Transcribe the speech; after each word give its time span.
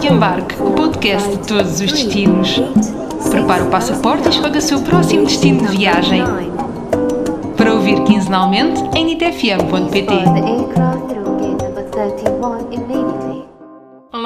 de 0.00 0.08
Embarque, 0.08 0.54
o 0.60 0.72
podcast 0.72 1.28
de 1.28 1.38
todos 1.38 1.72
os 1.72 1.80
destinos. 1.80 2.60
Prepare 3.30 3.62
o 3.62 3.66
passaporte 3.66 4.26
e 4.26 4.30
escolha 4.30 4.58
o 4.58 4.62
seu 4.62 4.80
próximo 4.80 5.24
destino 5.24 5.66
de 5.66 5.76
viagem. 5.76 6.22
Para 7.56 7.74
ouvir 7.74 8.02
quinzenalmente 8.04 8.80
em 8.94 9.04
nitfm.pt. 9.06 10.95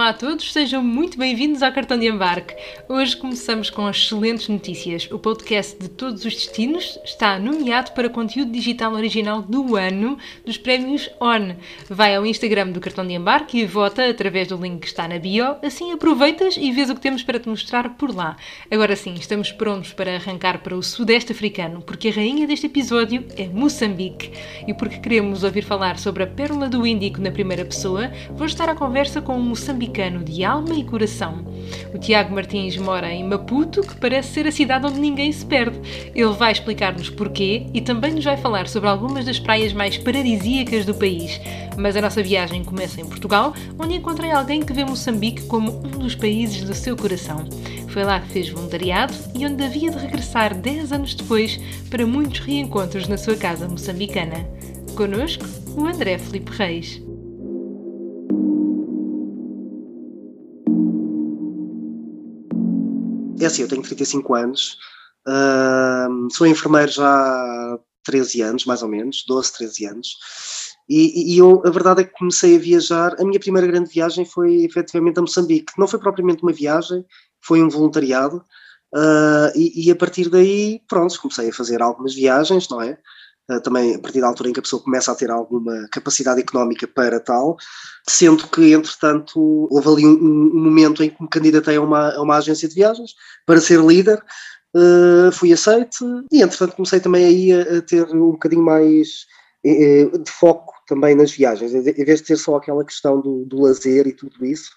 Olá 0.00 0.08
a 0.08 0.14
todos, 0.14 0.50
sejam 0.50 0.82
muito 0.82 1.18
bem-vindos 1.18 1.62
ao 1.62 1.70
Cartão 1.70 1.98
de 1.98 2.08
Embarque. 2.08 2.54
Hoje 2.88 3.14
começamos 3.14 3.68
com 3.68 3.86
excelentes 3.86 4.48
notícias. 4.48 5.06
O 5.12 5.18
podcast 5.18 5.78
de 5.78 5.90
todos 5.90 6.24
os 6.24 6.32
destinos 6.32 6.98
está 7.04 7.38
nomeado 7.38 7.92
para 7.92 8.08
conteúdo 8.08 8.50
digital 8.50 8.94
original 8.94 9.42
do 9.42 9.76
ano 9.76 10.16
dos 10.42 10.56
prémios 10.56 11.10
ON. 11.20 11.54
Vai 11.86 12.16
ao 12.16 12.24
Instagram 12.24 12.70
do 12.70 12.80
Cartão 12.80 13.06
de 13.06 13.12
Embarque 13.12 13.58
e 13.58 13.66
vota 13.66 14.08
através 14.08 14.48
do 14.48 14.56
link 14.56 14.80
que 14.80 14.86
está 14.86 15.06
na 15.06 15.18
bio. 15.18 15.56
Assim 15.62 15.92
aproveitas 15.92 16.56
e 16.56 16.72
vês 16.72 16.88
o 16.88 16.94
que 16.94 17.02
temos 17.02 17.22
para 17.22 17.38
te 17.38 17.50
mostrar 17.50 17.90
por 17.98 18.16
lá. 18.16 18.38
Agora 18.70 18.96
sim, 18.96 19.12
estamos 19.12 19.52
prontos 19.52 19.92
para 19.92 20.14
arrancar 20.14 20.62
para 20.62 20.74
o 20.74 20.82
Sudeste 20.82 21.32
Africano, 21.32 21.82
porque 21.82 22.08
a 22.08 22.12
rainha 22.12 22.46
deste 22.46 22.64
episódio 22.64 23.26
é 23.36 23.48
Moçambique. 23.48 24.32
E 24.66 24.72
porque 24.72 24.98
queremos 24.98 25.44
ouvir 25.44 25.62
falar 25.62 25.98
sobre 25.98 26.22
a 26.22 26.26
Pérola 26.26 26.70
do 26.70 26.86
Índico 26.86 27.20
na 27.20 27.30
primeira 27.30 27.66
pessoa, 27.66 28.10
vou 28.30 28.46
estar 28.46 28.66
à 28.66 28.74
conversa 28.74 29.20
com 29.20 29.36
um 29.36 29.42
moçambicano 29.42 29.89
de 29.90 30.44
alma 30.44 30.74
e 30.74 30.84
coração. 30.84 31.44
O 31.92 31.98
Tiago 31.98 32.34
Martins 32.34 32.76
mora 32.76 33.12
em 33.12 33.24
Maputo, 33.24 33.82
que 33.82 33.96
parece 33.96 34.32
ser 34.32 34.46
a 34.46 34.52
cidade 34.52 34.86
onde 34.86 35.00
ninguém 35.00 35.32
se 35.32 35.44
perde. 35.44 35.80
Ele 36.14 36.32
vai 36.32 36.52
explicar-nos 36.52 37.10
porquê 37.10 37.66
e 37.74 37.80
também 37.80 38.14
nos 38.14 38.24
vai 38.24 38.36
falar 38.36 38.68
sobre 38.68 38.88
algumas 38.88 39.24
das 39.24 39.40
praias 39.40 39.72
mais 39.72 39.98
paradisíacas 39.98 40.86
do 40.86 40.94
país. 40.94 41.40
Mas 41.76 41.96
a 41.96 42.00
nossa 42.00 42.22
viagem 42.22 42.62
começa 42.62 43.00
em 43.00 43.04
Portugal, 43.06 43.52
onde 43.78 43.94
encontrei 43.94 44.30
alguém 44.30 44.62
que 44.62 44.72
vê 44.72 44.84
Moçambique 44.84 45.46
como 45.46 45.78
um 45.84 45.98
dos 45.98 46.14
países 46.14 46.62
do 46.62 46.74
seu 46.74 46.96
coração. 46.96 47.44
Foi 47.88 48.04
lá 48.04 48.20
que 48.20 48.28
fez 48.28 48.48
voluntariado 48.48 49.12
e 49.34 49.44
onde 49.44 49.64
havia 49.64 49.90
de 49.90 49.98
regressar 49.98 50.54
10 50.56 50.92
anos 50.92 51.14
depois 51.14 51.58
para 51.90 52.06
muitos 52.06 52.40
reencontros 52.40 53.08
na 53.08 53.18
sua 53.18 53.34
casa 53.34 53.68
moçambicana. 53.68 54.46
Conosco, 54.94 55.44
o 55.76 55.86
André 55.86 56.18
Felipe 56.18 56.52
Reis. 56.52 57.09
É 63.40 63.46
assim, 63.46 63.62
eu 63.62 63.68
tenho 63.68 63.82
35 63.82 64.34
anos, 64.34 64.76
uh, 65.26 66.28
sou 66.30 66.46
enfermeiro 66.46 66.92
já 66.92 67.06
há 67.06 67.78
13 68.04 68.42
anos, 68.42 68.64
mais 68.64 68.82
ou 68.82 68.88
menos, 68.88 69.24
12, 69.26 69.52
13 69.54 69.86
anos, 69.86 70.16
e, 70.88 71.34
e, 71.34 71.38
eu, 71.38 71.62
a 71.64 71.70
verdade 71.70 72.02
é 72.02 72.04
que 72.04 72.12
comecei 72.12 72.56
a 72.56 72.58
viajar, 72.58 73.14
a 73.18 73.24
minha 73.24 73.38
primeira 73.38 73.66
grande 73.66 73.90
viagem 73.90 74.24
foi 74.24 74.64
efetivamente 74.64 75.18
a 75.18 75.22
Moçambique, 75.22 75.72
não 75.78 75.86
foi 75.86 76.00
propriamente 76.00 76.42
uma 76.42 76.52
viagem, 76.52 77.04
foi 77.40 77.62
um 77.62 77.68
voluntariado, 77.68 78.44
uh, 78.94 79.56
e, 79.56 79.86
e, 79.86 79.90
a 79.90 79.96
partir 79.96 80.28
daí, 80.28 80.80
pronto, 80.88 81.20
comecei 81.20 81.48
a 81.48 81.54
fazer 81.54 81.80
algumas 81.80 82.14
viagens, 82.14 82.68
não 82.68 82.82
é? 82.82 82.98
Uh, 83.50 83.60
também 83.60 83.96
a 83.96 83.98
partir 83.98 84.20
da 84.20 84.28
altura 84.28 84.50
em 84.50 84.52
que 84.52 84.60
a 84.60 84.62
pessoa 84.62 84.82
começa 84.82 85.10
a 85.10 85.14
ter 85.14 85.30
alguma 85.30 85.88
capacidade 85.90 86.40
económica 86.40 86.86
para 86.86 87.18
tal, 87.18 87.56
sendo 88.08 88.46
que, 88.46 88.72
entretanto, 88.72 89.66
houve 89.70 89.88
ali 89.88 90.06
um, 90.06 90.52
um 90.54 90.62
momento 90.62 91.02
em 91.02 91.10
que 91.10 91.20
me 91.20 91.28
candidatei 91.28 91.76
a 91.76 91.80
uma, 91.80 92.14
a 92.14 92.22
uma 92.22 92.36
agência 92.36 92.68
de 92.68 92.74
viagens 92.74 93.14
para 93.44 93.60
ser 93.60 93.80
líder, 93.80 94.22
uh, 94.76 95.32
fui 95.32 95.52
aceite 95.52 96.04
e, 96.30 96.42
entretanto, 96.42 96.76
comecei 96.76 97.00
também 97.00 97.24
aí 97.24 97.52
a, 97.52 97.78
a 97.78 97.82
ter 97.82 98.04
um 98.14 98.32
bocadinho 98.32 98.62
mais 98.62 99.26
eh, 99.64 100.06
de 100.06 100.30
foco 100.30 100.72
também 100.86 101.14
nas 101.14 101.32
viagens, 101.32 101.74
em 101.74 102.04
vez 102.04 102.20
de 102.20 102.26
ter 102.26 102.36
só 102.36 102.56
aquela 102.56 102.84
questão 102.84 103.20
do, 103.20 103.44
do 103.44 103.60
lazer 103.60 104.06
e 104.06 104.12
tudo 104.12 104.44
isso, 104.44 104.70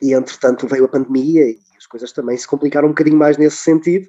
e 0.00 0.12
entretanto 0.12 0.66
veio 0.68 0.84
a 0.84 0.88
pandemia 0.88 1.50
e 1.50 1.58
as 1.76 1.86
coisas 1.86 2.12
também 2.12 2.36
se 2.36 2.46
complicaram 2.46 2.86
um 2.86 2.92
bocadinho 2.92 3.16
mais 3.16 3.36
nesse 3.36 3.56
sentido, 3.56 4.08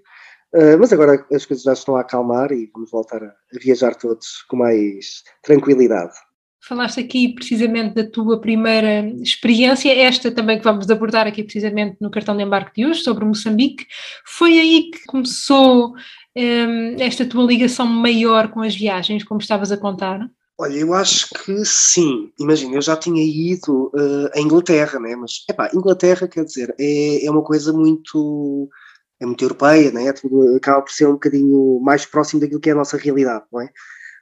uh, 0.53 0.77
mas 0.79 0.91
agora 0.93 1.25
as 1.31 1.45
coisas 1.45 1.63
já 1.63 1.73
estão 1.73 1.95
a 1.95 2.01
acalmar 2.01 2.51
e 2.51 2.69
vamos 2.73 2.91
voltar 2.91 3.23
a, 3.23 3.27
a 3.27 3.59
viajar 3.59 3.95
todos 3.95 4.43
com 4.49 4.57
mais 4.57 5.23
tranquilidade. 5.43 6.13
Falaste 6.61 6.99
aqui 6.99 7.33
precisamente 7.33 7.95
da 7.95 8.03
tua 8.03 8.39
primeira 8.39 9.07
experiência, 9.21 9.91
esta 9.97 10.29
também 10.29 10.57
que 10.57 10.63
vamos 10.63 10.89
abordar 10.89 11.25
aqui 11.25 11.41
precisamente 11.41 11.97
no 12.01 12.11
cartão 12.11 12.35
de 12.35 12.43
embarque 12.43 12.81
de 12.81 12.85
hoje, 12.85 13.01
sobre 13.01 13.23
Moçambique. 13.23 13.85
Foi 14.25 14.59
aí 14.59 14.91
que 14.91 15.05
começou 15.05 15.93
um, 16.35 16.95
esta 16.99 17.25
tua 17.25 17.45
ligação 17.45 17.85
maior 17.85 18.51
com 18.51 18.61
as 18.61 18.75
viagens, 18.75 19.23
como 19.23 19.39
estavas 19.39 19.71
a 19.71 19.77
contar? 19.77 20.29
Olha, 20.59 20.75
eu 20.75 20.93
acho 20.93 21.29
que 21.29 21.63
sim. 21.63 22.31
Imagina, 22.37 22.75
eu 22.75 22.81
já 22.81 22.97
tinha 22.97 23.23
ido 23.23 23.89
uh, 23.95 24.29
à 24.35 24.41
Inglaterra, 24.41 24.99
né? 24.99 25.15
mas 25.15 25.45
epá, 25.49 25.71
Inglaterra, 25.73 26.27
quer 26.27 26.43
dizer, 26.43 26.75
é, 26.77 27.25
é 27.25 27.31
uma 27.31 27.41
coisa 27.41 27.71
muito 27.71 28.69
é 29.19 29.25
muito 29.25 29.43
europeia, 29.43 29.91
né? 29.91 30.11
Tudo 30.13 30.55
acaba 30.55 30.81
por 30.81 30.91
ser 30.91 31.07
um 31.07 31.13
bocadinho 31.13 31.79
mais 31.81 32.05
próximo 32.05 32.39
daquilo 32.39 32.59
que 32.59 32.69
é 32.69 32.73
a 32.73 32.75
nossa 32.75 32.97
realidade, 32.97 33.45
não 33.51 33.61
é? 33.61 33.69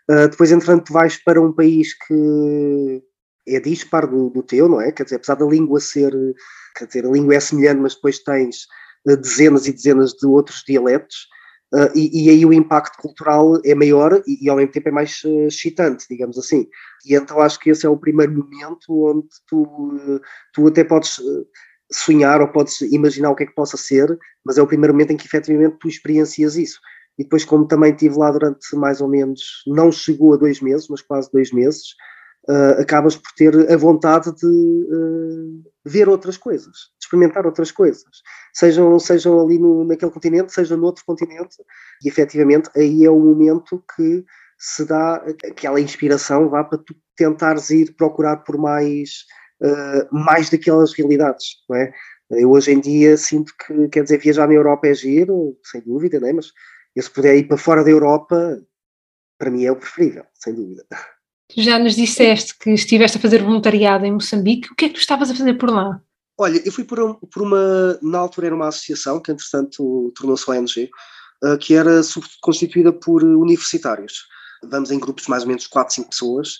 Uh, 0.10 0.30
depois, 0.30 0.52
entretanto, 0.52 0.92
vais 0.92 1.18
para 1.18 1.42
um 1.42 1.52
país 1.52 1.94
que 1.94 3.04
é 3.48 3.60
dispar 3.60 4.08
do, 4.08 4.30
do, 4.30 4.42
teu, 4.42 4.68
não 4.68 4.82
é? 4.82 4.92
Quer 4.92 5.04
dizer, 5.04 5.18
apesar 5.18 5.36
da 5.36 5.46
língua 5.46 5.80
ser, 5.80 6.12
quer 6.76 6.88
dizer, 6.88 7.06
a 7.06 7.10
língua 7.10 7.36
é 7.36 7.40
semelhante, 7.40 7.82
mas 7.82 7.96
depois 7.96 8.20
tens 8.20 8.66
uh, 9.08 9.18
dezenas 9.18 9.68
e 9.68 9.74
dezenas 9.74 10.14
de 10.14 10.26
outros 10.26 10.64
dialetos, 10.66 11.28
uh, 11.76 11.92
e, 11.94 12.26
e, 12.26 12.30
aí 12.30 12.46
o 12.46 12.54
impacto 12.54 12.98
cultural 12.98 13.60
é 13.64 13.76
maior 13.76 14.24
e, 14.26 14.46
e, 14.46 14.50
ao 14.50 14.56
mesmo 14.56 14.72
tempo 14.72 14.90
é 14.90 14.92
mais 14.92 15.22
excitante, 15.48 16.06
digamos 16.10 16.38
assim. 16.38 16.68
E 17.06 17.14
então 17.14 17.40
acho 17.40 17.60
que 17.60 17.70
esse 17.70 17.86
é 17.86 17.90
o 17.90 17.98
primeiro 17.98 18.34
momento 18.34 19.06
onde 19.06 19.28
tu, 19.48 20.22
tu 20.54 20.68
até 20.68 20.84
podes 20.84 21.20
sonhar 21.92 22.42
ou 22.42 22.48
podes 22.48 22.82
imaginar 22.82 23.32
o 23.32 23.36
que 23.36 23.44
é 23.44 23.46
que 23.46 23.56
possa 23.56 23.78
ser, 23.78 24.18
mas 24.46 24.58
é 24.58 24.62
o 24.62 24.68
primeiro 24.68 24.94
momento 24.94 25.12
em 25.12 25.18
que 25.18 25.26
efetivamente 25.26 25.78
tu 25.80 25.88
experiencias 25.88 26.56
isso. 26.56 26.80
E 27.18 27.24
depois, 27.24 27.44
como 27.44 27.68
também 27.68 27.92
estive 27.92 28.18
lá 28.18 28.32
durante 28.32 28.76
mais 28.76 29.02
ou 29.02 29.08
menos, 29.08 29.64
não 29.66 29.92
chegou 29.92 30.34
a 30.34 30.38
dois 30.38 30.62
meses, 30.62 30.88
mas 30.90 31.02
quase 31.02 31.32
dois 31.32 31.52
meses, 31.52 31.96
uh, 32.48 32.82
acabas 32.82 33.16
por 33.16 33.32
ter 33.34 33.72
a 33.72 33.78
vontade 33.78 34.34
de 34.36 34.46
uh, 34.46 35.64
ver 35.86 36.08
outras 36.08 36.38
coisas, 36.38 36.72
de 36.72 37.06
experimentar 37.06 37.46
outras 37.46 37.72
coisas, 37.72 38.04
sejam, 38.54 39.00
sejam 39.00 39.40
ali 39.40 39.58
no, 39.58 39.84
naquele 39.84 40.12
continente, 40.12 40.54
seja 40.54 40.78
no 40.78 40.86
outro 40.86 41.04
continente, 41.06 41.56
e 42.04 42.08
efetivamente 42.08 42.70
aí 42.76 43.04
é 43.04 43.10
o 43.10 43.20
momento 43.20 43.84
que 43.96 44.24
se 44.60 44.86
dá 44.86 45.16
aquela 45.46 45.80
inspiração 45.80 46.50
vá 46.50 46.64
para 46.64 46.80
tu 46.80 46.96
tentares 47.16 47.70
ir 47.70 47.96
procurar 47.96 48.38
por 48.38 48.58
mais, 48.58 49.26
uh, 49.62 50.08
mais 50.12 50.50
daquelas 50.50 50.94
realidades, 50.94 51.58
não 51.70 51.78
é? 51.78 51.92
Eu 52.30 52.52
hoje 52.52 52.72
em 52.72 52.80
dia 52.80 53.16
sinto 53.16 53.54
que, 53.66 53.88
quer 53.88 54.04
dizer, 54.04 54.20
viajar 54.20 54.48
na 54.48 54.54
Europa 54.54 54.88
é 54.88 54.94
giro, 54.94 55.58
sem 55.64 55.82
dúvida, 55.82 56.20
não 56.20 56.28
é? 56.28 56.34
mas 56.34 56.52
eu 56.96 57.02
se 57.04 57.10
puder 57.10 57.38
ir 57.38 57.48
para 57.48 57.58
fora 57.58 57.84
da 57.84 57.90
Europa, 57.90 58.62
para 59.38 59.50
mim 59.50 59.64
é 59.64 59.72
o 59.72 59.76
preferível, 59.76 60.26
sem 60.34 60.54
dúvida. 60.54 60.86
Já 61.56 61.80
nos 61.80 61.96
disseste 61.96 62.58
que 62.58 62.72
estiveste 62.72 63.18
a 63.18 63.22
fazer 63.22 63.42
voluntariado 63.42 64.06
em 64.06 64.12
Moçambique, 64.12 64.72
o 64.72 64.76
que 64.76 64.86
é 64.86 64.88
que 64.90 64.96
tu 64.96 65.00
estavas 65.00 65.30
a 65.30 65.36
fazer 65.36 65.54
por 65.54 65.70
lá? 65.70 66.02
Olha, 66.38 66.62
eu 66.66 66.72
fui 66.72 66.84
por, 66.84 67.00
um, 67.00 67.14
por 67.14 67.42
uma, 67.42 67.98
na 68.02 68.20
altura 68.20 68.48
era 68.48 68.56
uma 68.56 68.68
associação, 68.68 69.20
que 69.22 69.32
entretanto 69.32 70.12
tornou-se 70.16 70.50
ONG, 70.50 70.90
uh, 71.44 71.58
que 71.58 71.74
era 71.74 72.02
constituída 72.42 72.92
por 72.92 73.24
universitários. 73.24 74.28
Vamos 74.64 74.92
em 74.92 75.00
grupos 75.00 75.24
de 75.24 75.30
mais 75.30 75.44
ou 75.44 75.50
menos 75.50 75.66
4, 75.66 75.96
5 75.96 76.10
pessoas 76.10 76.58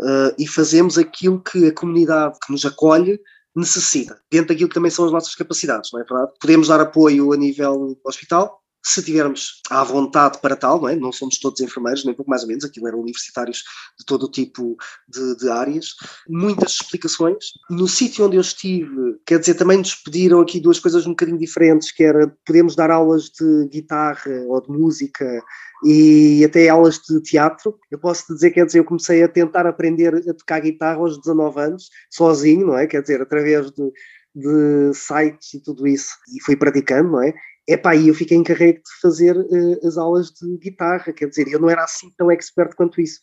uh, 0.00 0.34
e 0.38 0.46
fazemos 0.46 0.98
aquilo 0.98 1.42
que 1.42 1.66
a 1.66 1.74
comunidade 1.74 2.38
que 2.44 2.52
nos 2.52 2.64
acolhe 2.64 3.20
necessita, 3.54 4.20
dentro 4.30 4.48
daquilo 4.48 4.68
que 4.68 4.74
também 4.74 4.90
são 4.90 5.04
as 5.04 5.12
nossas 5.12 5.34
capacidades, 5.34 5.90
não 5.92 6.00
é 6.00 6.04
verdade? 6.04 6.32
Podemos 6.40 6.68
dar 6.68 6.80
apoio 6.80 7.32
a 7.32 7.36
nível 7.36 7.98
hospital, 8.04 8.60
se 8.82 9.02
tivermos 9.02 9.60
à 9.70 9.82
vontade 9.82 10.38
para 10.40 10.56
tal, 10.56 10.80
não 10.80 10.88
é? 10.88 10.96
Não 10.96 11.12
somos 11.12 11.38
todos 11.38 11.60
enfermeiros, 11.60 12.04
nem 12.04 12.14
pouco 12.14 12.30
mais 12.30 12.42
ou 12.42 12.48
menos, 12.48 12.64
aquilo 12.64 12.88
eram 12.88 13.00
universitários 13.00 13.62
de 13.98 14.04
todo 14.06 14.24
o 14.24 14.30
tipo 14.30 14.76
de, 15.08 15.36
de 15.36 15.50
áreas. 15.50 15.94
Muitas 16.28 16.72
explicações. 16.72 17.52
No 17.68 17.88
sítio 17.88 18.26
onde 18.26 18.36
eu 18.36 18.40
estive, 18.40 19.18
quer 19.26 19.38
dizer, 19.38 19.54
também 19.54 19.78
nos 19.78 19.94
pediram 19.94 20.40
aqui 20.40 20.60
duas 20.60 20.78
coisas 20.78 21.06
um 21.06 21.10
bocadinho 21.10 21.38
diferentes, 21.38 21.92
que 21.92 22.04
era, 22.04 22.34
podemos 22.46 22.74
dar 22.76 22.90
aulas 22.90 23.24
de 23.24 23.68
guitarra 23.68 24.44
ou 24.46 24.60
de 24.60 24.70
música 24.70 25.42
e 25.84 26.44
até 26.44 26.68
aulas 26.68 26.98
de 26.98 27.20
teatro. 27.22 27.78
Eu 27.90 27.98
posso 27.98 28.26
te 28.26 28.34
dizer, 28.34 28.50
quer 28.50 28.66
dizer, 28.66 28.78
eu 28.78 28.84
comecei 28.84 29.22
a 29.22 29.28
tentar 29.28 29.66
aprender 29.66 30.14
a 30.14 30.34
tocar 30.34 30.60
guitarra 30.60 30.98
aos 30.98 31.18
19 31.20 31.60
anos, 31.60 31.90
sozinho, 32.10 32.66
não 32.68 32.78
é? 32.78 32.86
Quer 32.86 33.02
dizer, 33.02 33.20
através 33.20 33.70
de, 33.70 33.92
de 34.34 34.94
sites 34.94 35.54
e 35.54 35.62
tudo 35.62 35.86
isso, 35.86 36.14
e 36.34 36.42
fui 36.42 36.56
praticando, 36.56 37.10
não 37.10 37.22
é? 37.22 37.34
Epá, 37.68 37.94
e 37.94 38.08
eu 38.08 38.14
fiquei 38.14 38.36
encarregue 38.36 38.78
de 38.78 39.00
fazer 39.02 39.36
uh, 39.36 39.86
as 39.86 39.98
aulas 39.98 40.30
de 40.30 40.56
guitarra, 40.58 41.12
quer 41.12 41.28
dizer, 41.28 41.48
eu 41.48 41.60
não 41.60 41.68
era 41.68 41.84
assim 41.84 42.10
tão 42.16 42.30
expert 42.30 42.74
quanto 42.74 43.00
isso. 43.00 43.20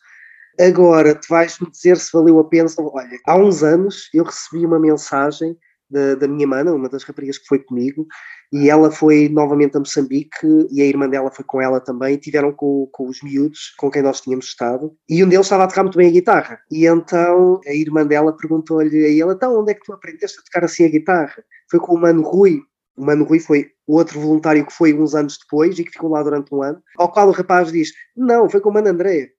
Agora, 0.58 1.14
tu 1.14 1.26
vais-me 1.28 1.70
dizer 1.70 1.96
se 1.98 2.10
valeu 2.12 2.38
a 2.38 2.44
pena. 2.44 2.68
Olha, 2.78 3.18
há 3.26 3.36
uns 3.36 3.62
anos 3.62 4.08
eu 4.14 4.24
recebi 4.24 4.64
uma 4.64 4.78
mensagem 4.78 5.56
da, 5.90 6.14
da 6.14 6.28
minha 6.28 6.46
mana, 6.46 6.72
uma 6.72 6.88
das 6.88 7.02
raparigas 7.04 7.38
que 7.38 7.46
foi 7.46 7.58
comigo, 7.58 8.06
e 8.52 8.70
ela 8.70 8.90
foi 8.90 9.28
novamente 9.28 9.76
a 9.76 9.80
Moçambique 9.80 10.46
e 10.70 10.80
a 10.80 10.84
irmã 10.84 11.08
dela 11.08 11.30
foi 11.30 11.44
com 11.44 11.60
ela 11.60 11.80
também, 11.80 12.16
tiveram 12.16 12.52
com, 12.52 12.88
com 12.92 13.08
os 13.08 13.22
miúdos 13.22 13.74
com 13.78 13.90
quem 13.90 14.02
nós 14.02 14.20
tínhamos 14.20 14.46
estado, 14.46 14.96
e 15.08 15.22
um 15.22 15.28
deles 15.28 15.46
estava 15.46 15.64
a 15.64 15.66
tocar 15.68 15.82
muito 15.82 15.98
bem 15.98 16.08
a 16.08 16.12
guitarra, 16.12 16.58
e 16.70 16.86
então 16.86 17.60
a 17.66 17.72
irmã 17.72 18.06
dela 18.06 18.36
perguntou-lhe 18.36 19.04
a 19.04 19.22
ela, 19.22 19.34
então 19.34 19.60
onde 19.60 19.72
é 19.72 19.74
que 19.74 19.84
tu 19.84 19.92
aprendeste 19.92 20.40
a 20.40 20.42
tocar 20.42 20.64
assim 20.64 20.84
a 20.84 20.88
guitarra? 20.88 21.44
foi 21.70 21.80
com 21.80 21.94
o 21.94 21.98
Mano 22.00 22.22
Rui. 22.22 22.60
O 22.96 23.04
Mano 23.04 23.24
Rui 23.24 23.40
foi 23.40 23.70
outro 23.94 24.20
voluntário 24.20 24.66
que 24.66 24.72
foi 24.72 24.92
uns 24.92 25.14
anos 25.14 25.38
depois 25.38 25.78
e 25.78 25.84
que 25.84 25.92
ficou 25.92 26.10
lá 26.10 26.22
durante 26.22 26.54
um 26.54 26.62
ano, 26.62 26.82
ao 26.96 27.10
qual 27.10 27.28
o 27.28 27.32
rapaz 27.32 27.70
diz: 27.70 27.92
Não, 28.16 28.48
foi 28.48 28.60
com 28.60 28.70
o 28.70 28.72
Mano 28.72 28.88
André. 28.88 29.30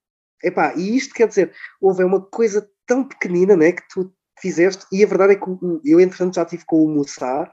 Epá, 0.44 0.74
e 0.76 0.96
isto 0.96 1.14
quer 1.14 1.28
dizer, 1.28 1.52
houve 1.82 2.04
uma 2.04 2.22
coisa 2.22 2.68
tão 2.86 3.04
pequenina 3.04 3.56
né, 3.56 3.72
que 3.72 3.82
tu 3.90 4.14
fizeste, 4.40 4.86
e 4.92 5.04
a 5.04 5.08
verdade 5.08 5.34
é 5.34 5.36
que 5.36 5.46
eu, 5.84 6.00
entretanto, 6.00 6.36
já 6.36 6.44
estive 6.44 6.64
com 6.66 6.84
o 6.84 6.88
Mussar 6.88 7.52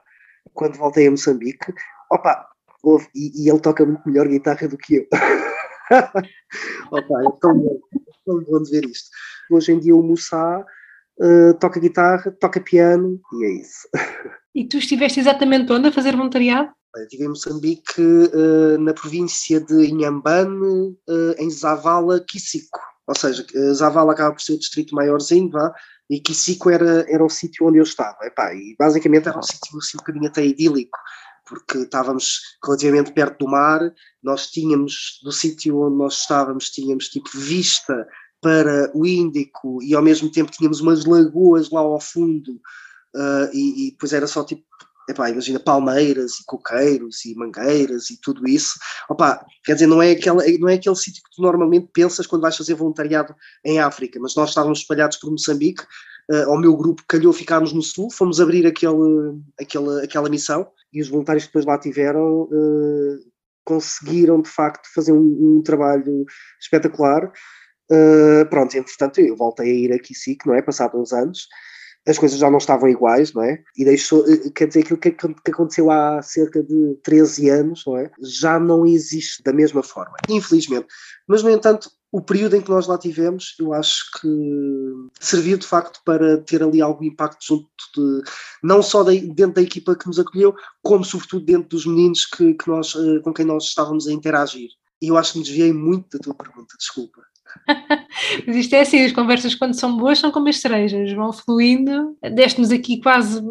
quando 0.52 0.76
voltei 0.76 1.06
a 1.06 1.10
Moçambique. 1.10 1.72
Opa, 2.12 2.46
houve, 2.82 3.08
e, 3.14 3.44
e 3.44 3.50
ele 3.50 3.60
toca 3.60 3.84
muito 3.84 4.06
melhor 4.06 4.28
guitarra 4.28 4.68
do 4.68 4.76
que 4.76 4.96
eu. 4.96 5.06
Opa, 6.92 7.20
é 7.22 7.38
tão 7.40 7.58
bom, 7.58 7.80
é 7.94 8.12
tão 8.26 8.44
bom 8.44 8.62
de 8.62 8.70
ver 8.70 8.84
isto. 8.84 9.08
Hoje 9.50 9.72
em 9.72 9.80
dia 9.80 9.96
o 9.96 10.02
Mussar 10.02 10.60
uh, 10.60 11.54
toca 11.58 11.80
guitarra, 11.80 12.30
toca 12.32 12.60
piano 12.60 13.20
e 13.32 13.44
é 13.44 13.50
isso. 13.60 13.88
E 14.56 14.64
tu 14.64 14.78
estiveste 14.78 15.18
exatamente 15.18 15.72
onde 15.72 15.88
a 15.88 15.92
fazer 15.92 16.14
voluntariado? 16.14 16.70
Estive 17.02 17.24
em 17.24 17.28
Moçambique, 17.28 18.00
uh, 18.00 18.78
na 18.78 18.94
província 18.94 19.60
de 19.60 19.86
Inhambane, 19.86 20.96
uh, 21.08 21.34
em 21.38 21.50
Zavala, 21.50 22.20
Quisico. 22.20 22.78
Ou 23.06 23.14
seja, 23.14 23.44
Zavala 23.74 24.12
acaba 24.12 24.34
por 24.34 24.40
ser 24.40 24.54
o 24.54 24.58
distrito 24.58 24.94
maiorzinho, 24.94 25.50
vá, 25.50 25.72
e 26.08 26.20
Quisico 26.20 26.70
era, 26.70 27.04
era 27.08 27.24
o 27.24 27.28
sítio 27.28 27.66
onde 27.66 27.78
eu 27.78 27.82
estava. 27.82 28.16
Epá, 28.22 28.54
e 28.54 28.74
basicamente 28.78 29.28
era 29.28 29.38
um 29.38 29.42
sítio 29.42 29.78
assim, 29.78 29.96
um 29.96 29.98
bocadinho 29.98 30.26
até 30.26 30.44
idílico, 30.44 30.98
porque 31.46 31.78
estávamos 31.78 32.40
relativamente 32.64 33.12
perto 33.12 33.44
do 33.44 33.50
mar, 33.50 33.92
nós 34.22 34.46
tínhamos, 34.46 35.20
do 35.22 35.32
sítio 35.32 35.80
onde 35.80 35.96
nós 35.96 36.18
estávamos, 36.20 36.70
tínhamos 36.70 37.08
tipo 37.08 37.28
vista 37.34 38.06
para 38.40 38.90
o 38.94 39.06
Índico 39.06 39.82
e 39.82 39.94
ao 39.94 40.02
mesmo 40.02 40.30
tempo 40.30 40.50
tínhamos 40.50 40.80
umas 40.80 41.04
lagoas 41.04 41.70
lá 41.70 41.80
ao 41.80 42.00
fundo 42.00 42.52
uh, 43.16 43.48
e, 43.52 43.88
e 43.88 43.90
depois 43.92 44.12
era 44.12 44.26
só 44.26 44.44
tipo 44.44 44.64
epá, 45.08 45.30
imagina 45.30 45.60
palmeiras 45.60 46.40
e 46.40 46.44
coqueiros 46.44 47.24
e 47.24 47.34
mangueiras 47.34 48.10
e 48.10 48.20
tudo 48.20 48.48
isso, 48.48 48.78
Opa, 49.08 49.44
quer 49.64 49.74
dizer, 49.74 49.86
não 49.86 50.02
é, 50.02 50.12
aquela, 50.12 50.42
não 50.58 50.68
é 50.68 50.74
aquele 50.74 50.96
sítio 50.96 51.22
que 51.22 51.36
tu 51.36 51.42
normalmente 51.42 51.88
pensas 51.92 52.26
quando 52.26 52.42
vais 52.42 52.56
fazer 52.56 52.74
voluntariado 52.74 53.34
em 53.64 53.80
África, 53.80 54.18
mas 54.20 54.34
nós 54.34 54.50
estávamos 54.50 54.80
espalhados 54.80 55.16
por 55.18 55.30
Moçambique, 55.30 55.82
uh, 56.30 56.50
ao 56.50 56.58
meu 56.58 56.76
grupo 56.76 57.02
calhou 57.08 57.32
ficarmos 57.32 57.72
no 57.72 57.82
sul, 57.82 58.10
fomos 58.10 58.40
abrir 58.40 58.66
aquele, 58.66 59.40
aquele, 59.60 60.04
aquela 60.04 60.28
missão 60.28 60.66
e 60.92 61.00
os 61.00 61.08
voluntários 61.08 61.44
que 61.44 61.50
depois 61.50 61.66
lá 61.66 61.78
tiveram 61.78 62.42
uh, 62.42 63.34
conseguiram 63.64 64.40
de 64.40 64.48
facto 64.48 64.86
fazer 64.94 65.12
um, 65.12 65.56
um 65.58 65.62
trabalho 65.62 66.24
espetacular. 66.60 67.32
Uh, 67.90 68.48
pronto, 68.48 68.76
entretanto 68.76 69.20
eu 69.20 69.36
voltei 69.36 69.70
a 69.70 69.74
ir 69.74 69.92
aqui 69.92 70.14
sim, 70.14 70.36
não 70.46 70.54
é? 70.54 70.62
Passado 70.62 70.98
uns 70.98 71.12
anos, 71.12 71.48
as 72.06 72.18
coisas 72.18 72.38
já 72.38 72.50
não 72.50 72.58
estavam 72.58 72.88
iguais, 72.88 73.32
não 73.32 73.42
é? 73.42 73.62
E 73.76 73.84
deixou, 73.84 74.24
eh, 74.28 74.50
quer 74.54 74.68
dizer, 74.68 74.80
aquilo 74.80 74.98
que, 74.98 75.10
que, 75.10 75.50
aconteceu 75.50 75.90
há 75.90 76.20
cerca 76.22 76.62
de 76.62 76.98
13 77.02 77.48
anos, 77.48 77.82
não 77.86 77.96
é? 77.96 78.10
Já 78.22 78.60
não 78.60 78.84
existe 78.84 79.42
da 79.42 79.52
mesma 79.52 79.82
forma, 79.82 80.14
infelizmente. 80.28 80.86
Mas, 81.26 81.42
no 81.42 81.50
entanto, 81.50 81.90
o 82.12 82.20
período 82.20 82.56
em 82.56 82.60
que 82.60 82.70
nós 82.70 82.86
lá 82.86 82.98
tivemos, 82.98 83.56
eu 83.58 83.72
acho 83.72 84.04
que 84.20 84.28
serviu 85.18 85.58
de 85.58 85.66
facto 85.66 86.00
para 86.04 86.38
ter 86.38 86.62
ali 86.62 86.80
algum 86.80 87.04
impacto 87.04 87.44
junto 87.44 87.68
de, 87.96 88.22
não 88.62 88.82
só 88.82 89.02
de, 89.02 89.20
dentro 89.20 89.54
da 89.54 89.62
equipa 89.62 89.96
que 89.96 90.06
nos 90.06 90.18
acolheu, 90.18 90.54
como 90.82 91.04
sobretudo 91.04 91.44
dentro 91.44 91.70
dos 91.70 91.86
meninos 91.86 92.26
que, 92.26 92.54
que 92.54 92.68
nós, 92.68 92.94
eh, 92.94 93.18
com 93.20 93.32
quem 93.32 93.44
nós 93.44 93.64
estávamos 93.64 94.06
a 94.06 94.12
interagir. 94.12 94.68
E 95.02 95.08
eu 95.08 95.16
acho 95.16 95.32
que 95.32 95.38
me 95.38 95.44
desviei 95.44 95.72
muito 95.72 96.16
da 96.16 96.22
tua 96.22 96.34
pergunta, 96.34 96.76
desculpa. 96.78 97.20
Mas 98.46 98.56
isto 98.56 98.74
é 98.74 98.80
assim, 98.80 99.04
as 99.04 99.12
conversas 99.12 99.54
quando 99.54 99.74
são 99.74 99.96
boas 99.96 100.18
são 100.18 100.30
como 100.30 100.48
as 100.48 100.58
cerejas, 100.58 101.12
vão 101.12 101.32
fluindo. 101.32 102.16
Deste-nos 102.34 102.70
aqui 102.70 103.00
quase 103.00 103.42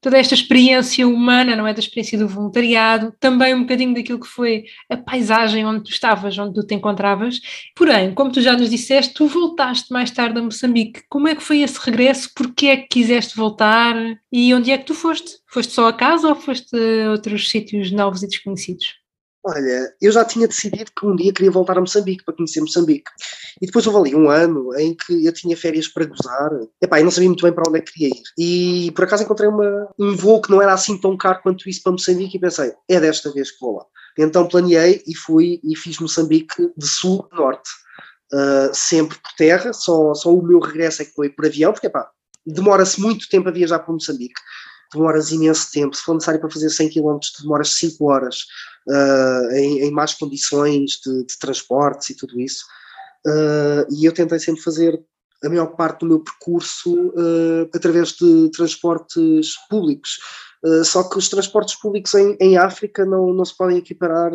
toda 0.00 0.18
esta 0.18 0.34
experiência 0.34 1.06
humana, 1.06 1.54
não 1.56 1.66
é? 1.66 1.72
Da 1.72 1.80
experiência 1.80 2.18
do 2.18 2.28
voluntariado, 2.28 3.14
também 3.20 3.54
um 3.54 3.62
bocadinho 3.62 3.94
daquilo 3.94 4.20
que 4.20 4.26
foi 4.26 4.64
a 4.90 4.96
paisagem 4.96 5.64
onde 5.64 5.84
tu 5.84 5.90
estavas, 5.90 6.36
onde 6.38 6.54
tu 6.54 6.66
te 6.66 6.74
encontravas. 6.74 7.40
Porém, 7.76 8.12
como 8.14 8.32
tu 8.32 8.40
já 8.40 8.56
nos 8.56 8.70
disseste, 8.70 9.14
tu 9.14 9.26
voltaste 9.26 9.92
mais 9.92 10.10
tarde 10.10 10.38
a 10.38 10.42
Moçambique. 10.42 11.02
Como 11.08 11.28
é 11.28 11.34
que 11.34 11.42
foi 11.42 11.60
esse 11.60 11.78
regresso? 11.84 12.30
Porquê 12.34 12.66
é 12.66 12.76
que 12.76 12.88
quiseste 12.88 13.36
voltar? 13.36 13.94
E 14.30 14.52
onde 14.54 14.70
é 14.70 14.78
que 14.78 14.84
tu 14.84 14.94
foste? 14.94 15.38
Foste 15.46 15.72
só 15.72 15.88
a 15.88 15.92
casa 15.92 16.28
ou 16.28 16.34
foste 16.34 16.76
a 16.76 17.10
outros 17.10 17.48
sítios 17.48 17.90
novos 17.92 18.22
e 18.22 18.28
desconhecidos? 18.28 19.01
Olha, 19.44 19.92
eu 20.00 20.12
já 20.12 20.24
tinha 20.24 20.46
decidido 20.46 20.92
que 20.96 21.04
um 21.04 21.16
dia 21.16 21.32
queria 21.32 21.50
voltar 21.50 21.76
a 21.76 21.80
Moçambique 21.80 22.24
para 22.24 22.34
conhecer 22.34 22.60
Moçambique. 22.60 23.10
E 23.60 23.66
depois 23.66 23.84
houve 23.86 23.98
ali 23.98 24.16
um 24.16 24.30
ano 24.30 24.72
em 24.78 24.94
que 24.94 25.26
eu 25.26 25.32
tinha 25.32 25.56
férias 25.56 25.88
para 25.88 26.04
gozar. 26.04 26.50
Epá, 26.80 27.00
eu 27.00 27.04
não 27.04 27.10
sabia 27.10 27.28
muito 27.28 27.42
bem 27.42 27.52
para 27.52 27.68
onde 27.68 27.78
é 27.78 27.82
que 27.82 27.92
queria 27.92 28.08
ir. 28.08 28.22
E 28.38 28.92
por 28.92 29.04
acaso 29.04 29.24
encontrei 29.24 29.48
uma, 29.48 29.90
um 29.98 30.14
voo 30.14 30.40
que 30.40 30.50
não 30.50 30.62
era 30.62 30.72
assim 30.72 30.96
tão 30.96 31.16
caro 31.16 31.40
quanto 31.42 31.68
isso 31.68 31.82
para 31.82 31.90
Moçambique 31.90 32.36
e 32.36 32.40
pensei, 32.40 32.72
é 32.88 33.00
desta 33.00 33.32
vez 33.32 33.50
que 33.50 33.60
vou 33.60 33.78
lá. 33.78 33.84
Então 34.16 34.46
planeei 34.46 35.02
e 35.06 35.14
fui 35.16 35.60
e 35.64 35.76
fiz 35.76 35.98
Moçambique 35.98 36.70
de 36.76 36.86
sul 36.86 37.26
a 37.32 37.36
norte. 37.36 37.70
Uh, 38.32 38.72
sempre 38.72 39.18
por 39.18 39.32
terra, 39.36 39.72
só, 39.72 40.14
só 40.14 40.32
o 40.32 40.42
meu 40.42 40.60
regresso 40.60 41.02
é 41.02 41.04
que 41.04 41.12
foi 41.12 41.28
por 41.28 41.44
avião, 41.44 41.72
porque 41.72 41.88
epá, 41.88 42.08
demora-se 42.46 43.00
muito 43.00 43.28
tempo 43.28 43.48
a 43.48 43.52
viajar 43.52 43.80
para 43.80 43.92
Moçambique 43.92 44.40
demoras 44.92 45.30
imenso 45.30 45.70
tempo. 45.70 45.96
Se 45.96 46.02
for 46.02 46.14
necessário 46.14 46.40
para 46.40 46.50
fazer 46.50 46.70
100 46.70 46.90
km, 46.90 47.18
demoras 47.40 47.74
5 47.74 48.04
horas 48.04 48.38
uh, 48.88 49.50
em, 49.52 49.80
em 49.80 49.90
más 49.90 50.14
condições 50.14 51.00
de, 51.04 51.24
de, 51.24 51.38
transportes 51.38 52.10
e 52.10 52.16
tudo 52.16 52.40
isso. 52.40 52.64
Uh, 53.26 53.86
e 53.90 54.04
eu 54.04 54.12
tentei 54.12 54.38
sempre 54.38 54.62
fazer 54.62 55.00
a 55.44 55.48
maior 55.48 55.66
parte 55.76 56.00
do 56.00 56.06
meu 56.06 56.20
percurso 56.20 57.08
uh, 57.08 57.68
através 57.74 58.12
de 58.12 58.50
transportes 58.50 59.56
públicos. 59.68 60.18
só 60.84 61.02
que 61.02 61.18
os 61.18 61.28
transportes 61.28 61.74
públicos 61.74 62.14
em, 62.14 62.36
em 62.40 62.56
África 62.56 63.04
não, 63.04 63.34
não 63.34 63.44
se 63.44 63.56
podem 63.56 63.78
equiparar 63.78 64.30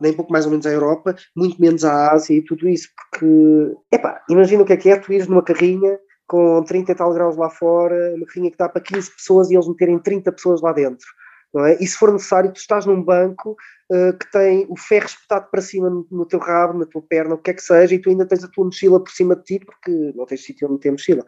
nem 0.00 0.12
pouco 0.12 0.32
mais 0.32 0.44
ou 0.44 0.50
menos 0.50 0.66
à 0.66 0.70
Europa, 0.70 1.16
muito 1.34 1.60
menos 1.60 1.84
à 1.84 2.12
Ásia 2.12 2.34
e 2.34 2.44
tudo 2.44 2.68
isso, 2.68 2.88
porque, 2.94 3.76
epá, 3.90 4.22
imagina 4.28 4.62
o 4.62 4.66
que 4.66 4.72
é 4.72 4.76
que 4.76 4.90
é 4.90 4.96
tu 4.96 5.12
ires 5.12 5.26
numa 5.26 5.42
carrinha 5.42 5.98
com 6.28 6.62
30 6.62 6.92
e 6.92 6.94
tal 6.94 7.12
graus 7.12 7.36
lá 7.36 7.48
fora, 7.48 8.14
uma 8.14 8.26
carrinha 8.26 8.50
que 8.50 8.58
dá 8.58 8.68
para 8.68 8.82
15 8.82 9.10
pessoas 9.12 9.50
e 9.50 9.54
eles 9.54 9.66
meterem 9.66 9.98
30 9.98 10.30
pessoas 10.30 10.60
lá 10.60 10.72
dentro. 10.72 11.06
Não 11.52 11.64
é? 11.64 11.78
E 11.80 11.86
se 11.86 11.96
for 11.96 12.12
necessário, 12.12 12.52
tu 12.52 12.58
estás 12.58 12.84
num 12.84 13.02
banco 13.02 13.56
uh, 13.90 14.16
que 14.18 14.30
tem 14.30 14.66
o 14.68 14.76
ferro 14.76 15.06
espetado 15.06 15.48
para 15.50 15.62
cima 15.62 15.88
no, 15.88 16.06
no, 16.10 16.26
teu 16.26 16.38
rabo, 16.38 16.78
na 16.78 16.84
tua 16.84 17.02
perna, 17.02 17.34
o 17.34 17.38
que 17.38 17.50
é 17.50 17.54
que 17.54 17.62
seja, 17.62 17.94
e 17.94 17.98
tu 17.98 18.10
ainda 18.10 18.26
tens 18.26 18.44
a 18.44 18.48
tua 18.48 18.66
mochila 18.66 19.02
por 19.02 19.10
cima 19.10 19.34
de 19.34 19.42
ti, 19.44 19.64
porque 19.64 20.12
não 20.14 20.26
tens 20.26 20.44
sítio 20.44 20.66
onde 20.66 20.74
meter 20.74 20.92
mochila. 20.92 21.24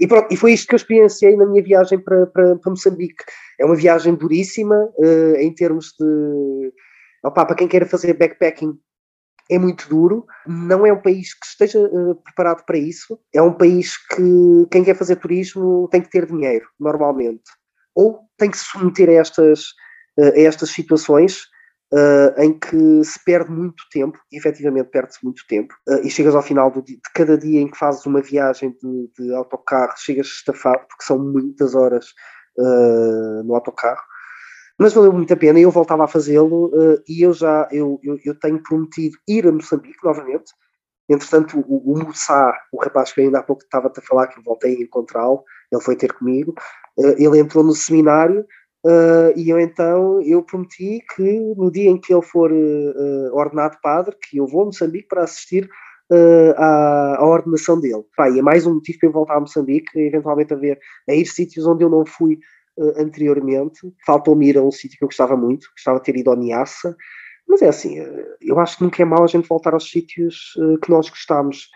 E, 0.00 0.06
pronto, 0.06 0.32
e 0.32 0.36
foi 0.36 0.52
isto 0.52 0.68
que 0.68 0.74
eu 0.74 0.78
experienciei 0.78 1.36
na 1.36 1.44
minha 1.44 1.62
viagem 1.62 1.98
para, 1.98 2.26
para, 2.28 2.56
para 2.56 2.70
Moçambique. 2.70 3.24
É 3.60 3.66
uma 3.66 3.76
viagem 3.76 4.14
duríssima 4.14 4.88
uh, 4.96 5.36
em 5.36 5.52
termos 5.52 5.92
de. 5.98 6.72
Opa, 7.22 7.44
para 7.44 7.56
quem 7.56 7.68
queira 7.68 7.84
fazer 7.84 8.14
backpacking, 8.14 8.78
é 9.50 9.58
muito 9.58 9.88
duro. 9.88 10.26
Não 10.46 10.86
é 10.86 10.92
um 10.92 11.00
país 11.00 11.34
que 11.34 11.46
esteja 11.46 11.80
uh, 11.80 12.14
preparado 12.22 12.64
para 12.64 12.78
isso. 12.78 13.18
É 13.34 13.40
um 13.40 13.52
país 13.52 13.96
que 13.96 14.66
quem 14.70 14.84
quer 14.84 14.96
fazer 14.96 15.16
turismo 15.16 15.88
tem 15.90 16.00
que 16.00 16.10
ter 16.10 16.26
dinheiro, 16.26 16.66
normalmente 16.78 17.42
ou 17.98 18.20
tem 18.36 18.48
que 18.48 18.56
se 18.56 18.66
submeter 18.66 19.08
a 19.08 19.14
estas, 19.14 19.74
a 20.16 20.40
estas 20.40 20.70
situações 20.70 21.40
uh, 21.92 22.40
em 22.40 22.56
que 22.56 23.02
se 23.02 23.22
perde 23.24 23.50
muito 23.50 23.82
tempo, 23.90 24.16
e 24.30 24.38
efetivamente 24.38 24.90
perde-se 24.90 25.24
muito 25.24 25.42
tempo, 25.48 25.74
uh, 25.88 26.06
e 26.06 26.08
chegas 26.08 26.36
ao 26.36 26.42
final 26.42 26.70
do, 26.70 26.80
de 26.80 27.00
cada 27.12 27.36
dia 27.36 27.60
em 27.60 27.68
que 27.68 27.76
fazes 27.76 28.06
uma 28.06 28.22
viagem 28.22 28.70
de, 28.70 29.10
de 29.18 29.34
autocarro, 29.34 29.94
chegas 29.96 30.28
estafado, 30.28 30.86
porque 30.88 31.02
são 31.02 31.18
muitas 31.18 31.74
horas 31.74 32.06
uh, 32.56 33.42
no 33.42 33.56
autocarro, 33.56 34.02
mas 34.78 34.92
valeu 34.92 35.12
muito 35.12 35.32
a 35.32 35.36
pena, 35.36 35.58
eu 35.58 35.70
voltava 35.70 36.04
a 36.04 36.08
fazê-lo, 36.08 36.70
e 37.08 37.22
eu 37.22 37.32
já, 37.32 37.68
eu, 37.72 37.98
eu, 38.02 38.18
eu, 38.24 38.38
tenho 38.38 38.62
prometido 38.62 39.16
ir 39.26 39.46
a 39.46 39.52
Moçambique 39.52 39.98
novamente, 40.04 40.52
entretanto 41.08 41.58
o, 41.66 41.92
o 41.92 42.12
o 42.72 42.82
rapaz 42.82 43.12
que 43.12 43.22
ainda 43.22 43.38
há 43.38 43.42
pouco 43.42 43.62
estava-te 43.62 43.98
a 43.98 44.02
falar, 44.02 44.26
que 44.28 44.38
eu 44.38 44.42
voltei 44.44 44.76
a 44.76 44.80
encontrá-lo, 44.80 45.42
ele 45.72 45.82
foi 45.82 45.96
ter 45.96 46.12
comigo, 46.12 46.54
uh, 46.98 47.14
ele 47.18 47.38
entrou 47.38 47.64
no 47.64 47.74
seminário 47.74 48.40
uh, 48.84 49.32
e 49.36 49.50
eu 49.50 49.58
então 49.58 50.20
eu 50.22 50.42
prometi 50.42 51.02
que 51.14 51.54
no 51.56 51.70
dia 51.70 51.90
em 51.90 51.98
que 51.98 52.12
ele 52.12 52.22
for 52.22 52.52
uh, 52.52 53.34
ordenado 53.34 53.78
padre, 53.82 54.16
que 54.20 54.38
eu 54.38 54.46
vou 54.46 54.62
a 54.62 54.66
Moçambique 54.66 55.08
para 55.08 55.24
assistir 55.24 55.68
à, 56.56 57.16
à, 57.18 57.26
ordenação 57.26 57.78
dele. 57.78 58.02
Pá, 58.16 58.30
e 58.30 58.38
é 58.38 58.42
mais 58.42 58.66
um 58.66 58.76
motivo 58.76 58.98
para 58.98 59.08
eu 59.10 59.12
voltar 59.12 59.36
a 59.36 59.40
Moçambique, 59.40 59.90
eventualmente 59.94 60.54
a 60.54 60.56
ver, 60.56 60.78
a 61.06 61.12
ir 61.12 61.26
sítios 61.26 61.66
onde 61.66 61.84
eu 61.84 61.90
não 61.90 62.06
fui 62.06 62.38
anteriormente. 62.96 63.80
Faltou-me 64.06 64.48
ir 64.48 64.58
a 64.58 64.62
um 64.62 64.70
sítio 64.70 64.98
que 64.98 65.04
eu 65.04 65.08
gostava 65.08 65.36
muito, 65.36 65.68
gostava 65.72 65.98
de 65.98 66.04
ter 66.04 66.16
ido 66.16 66.30
ao 66.30 66.36
Niassa, 66.36 66.96
mas 67.48 67.62
é 67.62 67.68
assim, 67.68 67.96
eu 68.40 68.58
acho 68.60 68.76
que 68.76 68.84
nunca 68.84 69.02
é 69.02 69.04
mal 69.06 69.24
a 69.24 69.26
gente 69.26 69.48
voltar 69.48 69.72
aos 69.72 69.90
sítios 69.90 70.52
que 70.82 70.90
nós 70.90 71.08
gostamos. 71.08 71.68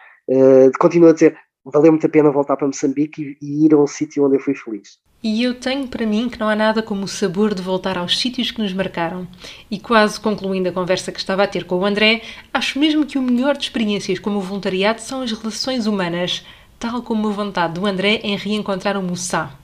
continuo 0.78 1.08
a 1.08 1.12
dizer, 1.12 1.36
valeu 1.64 1.92
muito 1.92 2.06
a 2.06 2.10
pena 2.10 2.30
voltar 2.30 2.56
para 2.56 2.66
Moçambique 2.66 3.36
e, 3.40 3.66
ir 3.66 3.72
a 3.72 3.78
um 3.78 3.86
sítio 3.86 4.26
onde 4.26 4.36
eu 4.36 4.40
fui 4.40 4.54
feliz. 4.54 4.98
E 5.22 5.44
eu 5.44 5.54
tenho 5.54 5.86
para 5.86 6.04
mim 6.04 6.28
que 6.28 6.38
não 6.38 6.48
há 6.48 6.56
nada 6.56 6.82
como 6.82 7.04
o 7.04 7.08
sabor 7.08 7.54
de 7.54 7.62
voltar 7.62 7.96
aos 7.96 8.18
sítios 8.18 8.50
que 8.50 8.60
nos 8.60 8.72
marcaram. 8.72 9.26
E 9.70 9.78
quase 9.78 10.20
concluindo 10.20 10.68
a 10.68 10.72
conversa 10.72 11.12
que 11.12 11.20
estava 11.20 11.44
a 11.44 11.46
ter 11.46 11.64
com 11.64 11.76
o 11.76 11.84
André, 11.84 12.22
acho 12.52 12.78
mesmo 12.78 13.06
que 13.06 13.16
o 13.16 13.22
melhor 13.22 13.56
de 13.56 13.64
experiências 13.64 14.18
como 14.18 14.40
voluntariado 14.40 15.00
são 15.00 15.22
as 15.22 15.30
relações 15.30 15.86
humanas, 15.86 16.44
tal 16.78 17.02
como 17.02 17.28
a 17.28 17.32
vontade 17.32 17.74
do 17.74 17.86
André 17.86 18.20
em 18.24 18.36
reencontrar 18.36 18.96
o 18.96 19.02
Moussa. 19.02 19.61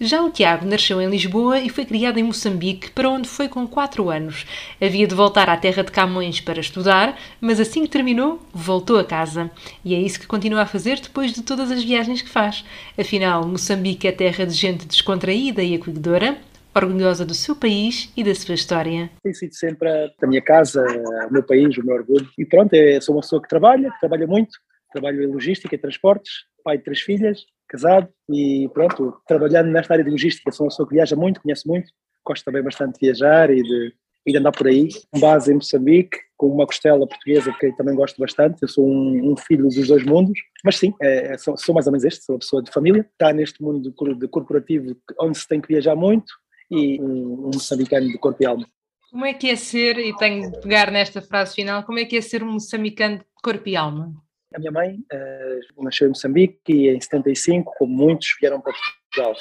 Já 0.00 0.22
o 0.22 0.30
Tiago 0.30 0.66
nasceu 0.66 1.00
em 1.00 1.08
Lisboa 1.08 1.58
e 1.60 1.68
foi 1.68 1.84
criado 1.84 2.18
em 2.18 2.22
Moçambique, 2.22 2.90
para 2.90 3.08
onde 3.08 3.28
foi 3.28 3.48
com 3.48 3.66
4 3.66 4.10
anos. 4.10 4.46
Havia 4.80 5.06
de 5.06 5.14
voltar 5.14 5.48
à 5.48 5.56
terra 5.56 5.82
de 5.82 5.92
Camões 5.92 6.40
para 6.40 6.60
estudar, 6.60 7.18
mas 7.40 7.60
assim 7.60 7.82
que 7.82 7.90
terminou, 7.90 8.40
voltou 8.52 8.98
a 8.98 9.04
casa. 9.04 9.50
E 9.84 9.94
é 9.94 9.98
isso 9.98 10.20
que 10.20 10.26
continua 10.26 10.62
a 10.62 10.66
fazer 10.66 11.00
depois 11.00 11.32
de 11.32 11.42
todas 11.42 11.70
as 11.70 11.84
viagens 11.84 12.22
que 12.22 12.28
faz. 12.28 12.64
Afinal, 12.98 13.46
Moçambique 13.46 14.06
é 14.06 14.12
terra 14.12 14.44
de 14.44 14.54
gente 14.54 14.86
descontraída 14.86 15.62
e 15.62 15.74
acolhedora, 15.74 16.36
orgulhosa 16.74 17.24
do 17.24 17.34
seu 17.34 17.54
país 17.54 18.10
e 18.16 18.24
da 18.24 18.34
sua 18.34 18.54
história. 18.54 19.10
Tem 19.22 19.34
sido 19.34 19.54
sempre 19.54 19.88
a 19.88 20.26
minha 20.26 20.42
casa, 20.42 20.84
o 21.28 21.32
meu 21.32 21.42
país, 21.42 21.76
o 21.76 21.84
meu 21.84 21.96
orgulho. 21.96 22.28
E 22.38 22.44
pronto, 22.44 22.72
é, 22.74 23.00
sou 23.00 23.14
uma 23.14 23.20
pessoa 23.20 23.42
que 23.42 23.48
trabalha, 23.48 23.92
trabalha 24.00 24.26
muito, 24.26 24.52
trabalho 24.92 25.22
em 25.22 25.26
logística 25.26 25.74
e 25.74 25.78
transportes, 25.78 26.32
pai 26.64 26.78
de 26.78 26.84
três 26.84 27.00
filhas, 27.00 27.44
casado 27.72 28.08
e 28.30 28.68
pronto, 28.74 29.16
trabalhando 29.26 29.70
nesta 29.70 29.94
área 29.94 30.04
de 30.04 30.10
logística. 30.10 30.52
Sou 30.52 30.66
uma 30.66 30.70
pessoa 30.70 30.86
que 30.86 30.94
viaja 30.94 31.16
muito, 31.16 31.40
conhece 31.40 31.66
muito, 31.66 31.90
gosto 32.24 32.44
também 32.44 32.62
bastante 32.62 33.00
de 33.00 33.06
viajar 33.06 33.50
e 33.50 33.62
de, 33.62 33.94
e 34.26 34.32
de 34.32 34.38
andar 34.38 34.52
por 34.52 34.66
aí. 34.66 34.88
Com 35.10 35.18
base 35.18 35.50
em 35.50 35.54
Moçambique, 35.54 36.18
com 36.36 36.48
uma 36.48 36.66
costela 36.66 37.06
portuguesa 37.06 37.50
que 37.58 37.72
também 37.72 37.94
gosto 37.94 38.20
bastante. 38.20 38.60
Eu 38.60 38.68
sou 38.68 38.86
um, 38.86 39.32
um 39.32 39.36
filho 39.36 39.64
dos 39.64 39.88
dois 39.88 40.04
mundos, 40.04 40.38
mas 40.62 40.76
sim, 40.76 40.92
é, 41.00 41.32
é 41.32 41.38
sou, 41.38 41.56
sou, 41.56 41.74
mais 41.74 41.86
ou 41.86 41.92
menos 41.92 42.04
este, 42.04 42.24
sou 42.24 42.34
uma 42.34 42.40
pessoa 42.40 42.62
de 42.62 42.70
família. 42.70 43.08
Está 43.10 43.32
neste 43.32 43.62
mundo 43.62 43.90
de, 43.90 44.14
de 44.18 44.28
corporativo 44.28 44.94
onde 45.18 45.38
se 45.38 45.48
tem 45.48 45.60
que 45.60 45.68
viajar 45.68 45.96
muito 45.96 46.30
e 46.70 47.00
um, 47.00 47.46
um 47.46 47.50
moçambicano 47.54 48.06
de 48.06 48.18
corpo 48.18 48.42
e 48.42 48.46
alma. 48.46 48.66
Como 49.10 49.26
é 49.26 49.34
que 49.34 49.50
é 49.50 49.56
ser, 49.56 49.98
e 49.98 50.16
tenho 50.16 50.50
de 50.50 50.60
pegar 50.60 50.90
nesta 50.90 51.20
frase 51.20 51.54
final, 51.54 51.82
como 51.84 51.98
é 51.98 52.04
que 52.06 52.16
é 52.16 52.20
ser 52.22 52.42
um 52.42 52.52
moçambicano 52.52 53.18
de 53.18 53.24
corpo 53.42 53.68
e 53.68 53.76
alma? 53.76 54.14
A 54.54 54.58
minha 54.58 54.72
mãe 54.72 54.98
uh, 55.12 55.84
nasceu 55.84 56.06
em 56.06 56.10
Moçambique 56.10 56.58
e 56.68 56.88
em 56.88 57.00
75, 57.00 57.72
como 57.78 57.92
muitos, 57.92 58.28
vieram 58.40 58.60
para 58.60 58.72
Portugal. 58.72 59.34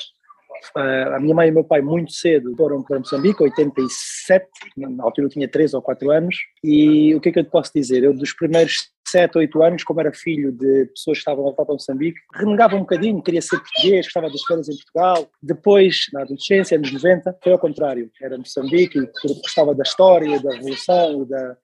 Uh, 0.76 1.16
a 1.16 1.20
minha 1.20 1.34
mãe 1.34 1.48
e 1.48 1.52
meu 1.52 1.64
pai 1.64 1.82
muito 1.82 2.12
cedo 2.12 2.56
foram 2.56 2.84
para 2.84 3.00
Moçambique, 3.00 3.42
87, 3.42 4.48
na 4.78 5.04
altura 5.04 5.26
eu 5.26 5.32
tinha 5.32 5.48
3 5.48 5.74
ou 5.74 5.82
4 5.82 6.12
anos, 6.12 6.36
e 6.64 7.16
o 7.16 7.20
que 7.20 7.30
é 7.30 7.32
que 7.32 7.40
eu 7.40 7.44
te 7.44 7.50
posso 7.50 7.72
dizer? 7.74 8.04
Eu 8.04 8.14
dos 8.14 8.32
primeiros 8.34 8.92
7, 9.08 9.40
8 9.40 9.64
anos, 9.64 9.84
como 9.84 10.00
era 10.00 10.14
filho 10.14 10.52
de 10.52 10.86
pessoas 10.86 11.18
que 11.18 11.22
estavam 11.22 11.44
a 11.44 11.48
voltar 11.48 11.66
para 11.66 11.74
Moçambique, 11.74 12.20
renegava 12.34 12.76
um 12.76 12.82
bocadinho, 12.82 13.24
queria 13.24 13.42
ser 13.42 13.58
português, 13.58 14.06
gostava 14.06 14.30
das 14.30 14.44
férias 14.44 14.70
em 14.70 14.76
Portugal. 14.76 15.30
Depois, 15.42 16.06
na 16.14 16.22
adolescência, 16.22 16.78
anos 16.78 16.92
90, 16.92 17.38
foi 17.44 17.52
ao 17.52 17.60
contrário, 17.60 18.10
era 18.22 18.38
Moçambique, 18.38 19.00
gostava 19.42 19.74
da 19.74 19.84
história, 19.84 20.40
da 20.40 20.54
revolução 20.54 21.26
da, 21.26 21.58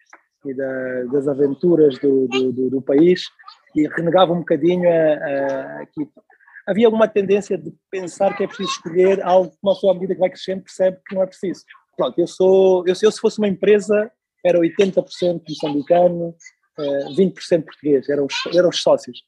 e 0.50 0.54
da, 0.54 1.04
das 1.12 1.28
aventuras 1.28 1.98
do, 2.00 2.28
do, 2.28 2.70
do, 2.70 2.82
país 2.82 3.24
e 3.76 3.88
renegava 3.88 4.34
um 4.34 4.40
bocadinho 4.40 4.90
a, 4.90 4.94
a. 4.94 5.88
Havia 6.68 6.90
uma 6.90 7.08
tendência 7.08 7.58
de 7.58 7.74
pensar 7.90 8.36
que 8.36 8.44
é 8.44 8.48
preciso 8.48 8.70
escolher 8.70 9.22
algo 9.24 9.52
que 9.52 9.58
uma 9.64 9.74
pessoa, 9.74 9.94
à 9.94 9.96
medida 9.96 10.14
que 10.14 10.20
vai 10.20 10.30
crescendo, 10.30 10.64
percebe 10.64 10.98
que 11.08 11.16
não 11.16 11.24
é 11.24 11.26
preciso. 11.26 11.64
Pronto, 11.96 12.20
eu 12.20 12.28
sou, 12.28 12.86
eu, 12.86 12.94
eu 13.02 13.12
se 13.12 13.20
fosse 13.20 13.40
uma 13.40 13.48
empresa, 13.48 14.12
era 14.46 14.60
80% 14.60 15.42
moçambicano, 15.48 16.36
20% 16.78 17.34
eh, 17.52 17.58
português, 17.60 18.10
eram 18.10 18.26
os, 18.26 18.56
eram 18.56 18.70
os 18.70 18.82
sócios. 18.82 19.24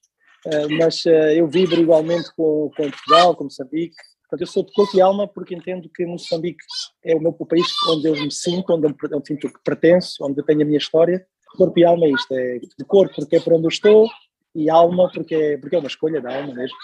Eh, 0.45 0.67
mas 0.77 1.05
eh, 1.05 1.39
eu 1.39 1.47
vibro 1.47 1.79
igualmente 1.79 2.29
com, 2.35 2.69
com 2.75 2.89
Portugal, 2.89 3.35
com 3.35 3.45
Moçambique, 3.45 3.95
Portanto, 4.29 4.41
eu 4.41 4.47
sou 4.47 4.63
de 4.63 4.71
corpo 4.73 4.95
e 4.95 5.01
alma 5.01 5.27
porque 5.27 5.55
entendo 5.55 5.89
que 5.89 6.05
Moçambique 6.05 6.63
é 7.03 7.15
o 7.15 7.19
meu 7.19 7.33
país 7.33 7.65
onde 7.87 8.07
eu 8.07 8.13
me 8.13 8.31
sinto, 8.31 8.73
onde 8.73 8.85
eu 8.85 9.25
sinto 9.25 9.49
que 9.49 9.59
pertenço, 9.63 10.23
onde 10.23 10.39
eu 10.39 10.45
tenho 10.45 10.61
a 10.61 10.65
minha 10.65 10.77
história. 10.77 11.25
Corpo 11.57 11.79
e 11.79 11.83
alma 11.83 12.05
é 12.05 12.11
isto, 12.11 12.31
é 12.31 12.59
de 12.59 12.85
corpo 12.85 13.15
porque 13.15 13.37
é 13.37 13.39
para 13.39 13.55
onde 13.55 13.65
eu 13.65 13.69
estou 13.69 14.07
e 14.53 14.69
alma 14.69 15.09
porque 15.11 15.33
é, 15.33 15.57
porque 15.57 15.75
é 15.75 15.79
uma 15.79 15.87
escolha 15.87 16.21
da 16.21 16.35
alma 16.35 16.53
mesmo. 16.53 16.77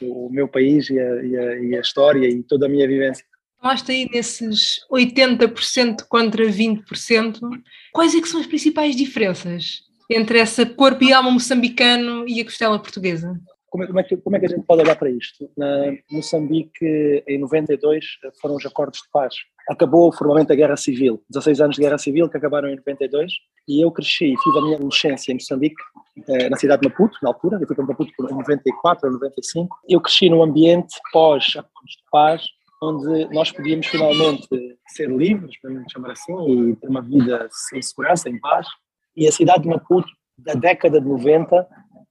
O 0.00 0.30
meu 0.30 0.48
país 0.48 0.88
e 0.88 0.98
a, 0.98 1.22
e 1.22 1.36
a, 1.36 1.58
e 1.58 1.76
a 1.76 1.80
história 1.80 2.26
e 2.26 2.42
toda 2.42 2.64
a 2.64 2.68
minha 2.70 2.88
vivência. 2.88 3.22
Falaste 3.60 3.92
aí 3.92 4.08
nesses 4.10 4.78
80% 4.90 6.06
contra 6.08 6.46
20%. 6.46 7.40
Quais 7.92 8.14
é 8.14 8.20
que 8.20 8.28
são 8.28 8.40
as 8.40 8.46
principais 8.46 8.96
diferenças 8.96 9.82
entre 10.10 10.38
essa 10.38 10.64
corpo 10.64 11.04
e 11.04 11.12
alma 11.12 11.30
moçambicano 11.30 12.26
e 12.26 12.40
a 12.40 12.44
costela 12.44 12.78
portuguesa? 12.78 13.38
Como, 13.70 13.86
como, 13.86 14.00
é 14.00 14.02
que, 14.02 14.16
como 14.16 14.36
é 14.36 14.40
que 14.40 14.46
a 14.46 14.48
gente 14.48 14.64
pode 14.64 14.82
olhar 14.82 14.96
para 14.96 15.10
isto? 15.10 15.50
Na 15.56 15.92
Moçambique, 16.10 17.24
em 17.26 17.38
92, 17.38 18.04
foram 18.40 18.56
os 18.56 18.66
acordos 18.66 19.00
de 19.00 19.08
paz. 19.10 19.34
Acabou 19.68 20.10
formalmente 20.12 20.52
a 20.52 20.56
Guerra 20.56 20.76
Civil, 20.76 21.22
16 21.28 21.60
anos 21.60 21.76
de 21.76 21.82
Guerra 21.82 21.98
Civil 21.98 22.28
que 22.28 22.36
acabaram 22.36 22.68
em 22.68 22.76
92, 22.76 23.32
e 23.68 23.84
eu 23.84 23.90
cresci, 23.90 24.34
fiz 24.42 24.56
a 24.56 24.62
minha 24.62 24.76
adolescência 24.76 25.30
em 25.30 25.34
Moçambique, 25.34 25.76
eh, 26.26 26.48
na 26.48 26.56
cidade 26.56 26.82
de 26.82 26.88
Maputo, 26.88 27.18
na 27.22 27.28
altura, 27.28 27.58
eu 27.60 27.66
fui 27.66 27.76
para 27.76 27.84
Maputo 27.84 28.10
em 28.10 28.34
94 28.34 29.06
ou 29.06 29.12
95. 29.14 29.76
Eu 29.88 30.00
cresci 30.00 30.30
num 30.30 30.42
ambiente 30.42 30.94
pós-acordos 31.12 31.92
de 31.92 32.04
paz, 32.10 32.42
onde 32.82 33.26
nós 33.34 33.52
podíamos 33.52 33.86
finalmente 33.86 34.48
ser 34.86 35.10
livres, 35.10 35.60
podemos 35.60 35.92
chamar 35.92 36.12
assim, 36.12 36.70
e 36.70 36.76
ter 36.76 36.88
uma 36.88 37.02
vida 37.02 37.48
em 37.74 37.82
segurança, 37.82 38.28
em 38.28 38.38
paz. 38.40 38.66
E 39.16 39.26
a 39.26 39.32
cidade 39.32 39.64
de 39.64 39.68
Maputo, 39.68 40.08
da 40.38 40.54
década 40.54 41.00
de 41.00 41.06
90, 41.06 41.66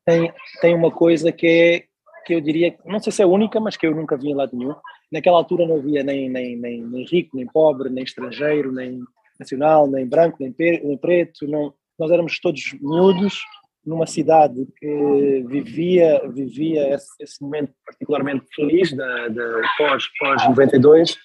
tem, 0.07 0.33
tem 0.61 0.73
uma 0.73 0.89
coisa 0.89 1.33
que 1.33 1.45
é, 1.45 1.83
que 2.25 2.33
eu 2.33 2.39
diria, 2.39 2.77
não 2.85 2.99
sei 2.99 3.11
se 3.11 3.21
é 3.21 3.25
única, 3.25 3.59
mas 3.59 3.75
que 3.75 3.85
eu 3.85 3.93
nunca 3.93 4.15
vi 4.15 4.29
em 4.29 4.35
lado 4.35 4.55
nenhum. 4.55 4.73
Naquela 5.11 5.37
altura 5.37 5.67
não 5.67 5.75
havia 5.75 6.01
nem, 6.01 6.29
nem, 6.29 6.55
nem, 6.55 6.81
nem 6.81 7.05
rico, 7.05 7.35
nem 7.35 7.45
pobre, 7.45 7.89
nem 7.89 8.05
estrangeiro, 8.05 8.71
nem 8.71 9.01
nacional, 9.37 9.85
nem 9.85 10.07
branco, 10.07 10.37
nem, 10.39 10.55
nem 10.57 10.97
preto. 10.97 11.45
Não, 11.45 11.73
nós 11.99 12.09
éramos 12.09 12.39
todos 12.39 12.73
miúdos 12.81 13.41
numa 13.85 14.05
cidade 14.05 14.65
que 14.77 15.45
vivia 15.47 16.21
vivia 16.29 16.93
esse, 16.93 17.07
esse 17.21 17.41
momento 17.41 17.71
particularmente 17.85 18.45
feliz 18.53 18.91
da, 18.91 19.29
da 19.29 19.61
pós 19.77 20.03
pós 20.19 20.45
92 20.45 21.15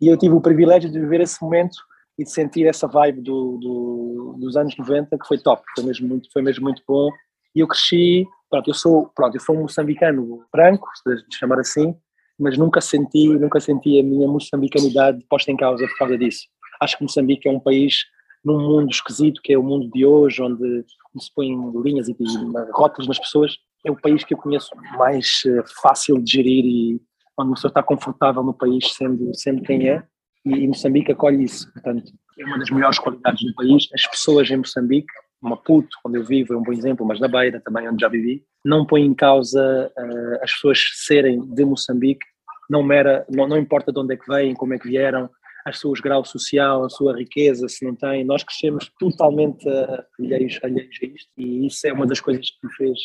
e 0.00 0.08
eu 0.08 0.16
tive 0.16 0.34
o 0.34 0.40
privilégio 0.40 0.90
de 0.90 0.98
viver 0.98 1.20
esse 1.20 1.40
momento 1.40 1.76
e 2.18 2.24
de 2.24 2.30
sentir 2.32 2.66
essa 2.66 2.88
vibe 2.88 3.20
do, 3.20 3.58
do, 3.58 4.36
dos 4.40 4.56
anos 4.56 4.76
90 4.76 5.16
que 5.16 5.28
foi 5.28 5.38
top 5.38 5.62
foi 5.76 5.84
mesmo 5.84 6.08
muito 6.08 6.28
foi 6.32 6.42
mesmo 6.42 6.64
muito 6.64 6.82
bom 6.88 7.08
e 7.54 7.60
eu 7.60 7.68
cresci, 7.68 8.26
pronto, 8.50 8.68
eu 8.68 8.74
sou, 8.74 9.10
pronto, 9.14 9.36
eu 9.36 9.40
sou 9.40 9.56
um 9.56 9.62
moçambicano 9.62 10.44
branco, 10.52 10.88
se 10.94 11.38
chamar 11.38 11.60
assim, 11.60 11.94
mas 12.38 12.56
nunca 12.56 12.80
senti, 12.80 13.28
nunca 13.28 13.58
senti 13.58 13.98
a 13.98 14.02
minha 14.02 14.28
moçambicanidade 14.28 15.24
posta 15.28 15.50
em 15.50 15.56
causa 15.56 15.86
por 15.86 15.98
causa 15.98 16.16
disso. 16.16 16.46
Acho 16.80 16.96
que 16.96 17.02
Moçambique 17.02 17.48
é 17.48 17.50
um 17.50 17.58
país 17.58 18.04
num 18.44 18.58
mundo 18.60 18.90
esquisito 18.90 19.40
que 19.42 19.52
é 19.52 19.58
o 19.58 19.62
mundo 19.62 19.90
de 19.90 20.06
hoje, 20.06 20.40
onde 20.40 20.84
se 21.18 21.34
põem 21.34 21.56
linhas 21.82 22.08
e, 22.08 22.12
e 22.12 22.72
rótulos 22.72 23.08
nas 23.08 23.18
pessoas. 23.18 23.56
É 23.84 23.90
o 23.90 24.00
país 24.00 24.22
que 24.24 24.34
eu 24.34 24.38
conheço 24.38 24.70
mais 24.96 25.42
eh, 25.46 25.62
fácil 25.82 26.22
de 26.22 26.32
gerir 26.32 26.64
e 26.64 27.00
onde 27.36 27.48
uma 27.48 27.54
pessoa 27.54 27.70
está 27.70 27.82
confortável 27.82 28.42
no 28.42 28.54
país 28.54 28.94
sendo, 28.94 29.34
sendo 29.34 29.62
quem 29.62 29.88
é. 29.88 30.04
E, 30.44 30.50
e 30.50 30.68
Moçambique 30.68 31.12
acolhe 31.12 31.44
isso. 31.44 31.72
Portanto, 31.72 32.12
é 32.38 32.44
uma 32.44 32.58
das 32.58 32.70
melhores 32.70 32.98
qualidades 32.98 33.44
do 33.44 33.54
país. 33.54 33.88
As 33.92 34.06
pessoas 34.06 34.50
em 34.50 34.56
Moçambique 34.56 35.12
Maputo, 35.40 35.96
onde 36.04 36.18
eu 36.18 36.24
vivo, 36.24 36.54
é 36.54 36.56
um 36.56 36.62
bom 36.62 36.72
exemplo, 36.72 37.06
mas 37.06 37.20
na 37.20 37.28
Beira 37.28 37.60
também, 37.60 37.88
onde 37.88 38.00
já 38.00 38.08
vivi, 38.08 38.44
não 38.64 38.84
põe 38.84 39.02
em 39.02 39.14
causa 39.14 39.92
uh, 39.96 40.42
as 40.42 40.52
pessoas 40.52 40.80
serem 40.94 41.40
de 41.54 41.64
Moçambique, 41.64 42.26
não, 42.68 42.82
mera, 42.82 43.24
não, 43.30 43.48
não 43.48 43.56
importa 43.56 43.92
de 43.92 43.98
onde 43.98 44.14
é 44.14 44.16
que 44.16 44.26
vêm, 44.28 44.54
como 44.54 44.74
é 44.74 44.78
que 44.78 44.88
vieram, 44.88 45.30
as 45.64 45.78
suas 45.78 46.00
grau 46.00 46.24
social, 46.24 46.84
a 46.84 46.88
sua 46.88 47.16
riqueza, 47.16 47.68
se 47.68 47.84
não 47.84 47.94
têm, 47.94 48.24
nós 48.24 48.42
crescemos 48.42 48.90
totalmente 48.98 49.66
uh, 49.68 50.04
alheios, 50.18 50.58
alheios 50.62 50.96
a 51.02 51.06
isto 51.06 51.30
e 51.36 51.66
isso 51.66 51.86
é 51.86 51.92
uma 51.92 52.06
das 52.06 52.20
coisas 52.20 52.50
que 52.50 52.66
me 52.66 52.72
fez 52.74 52.98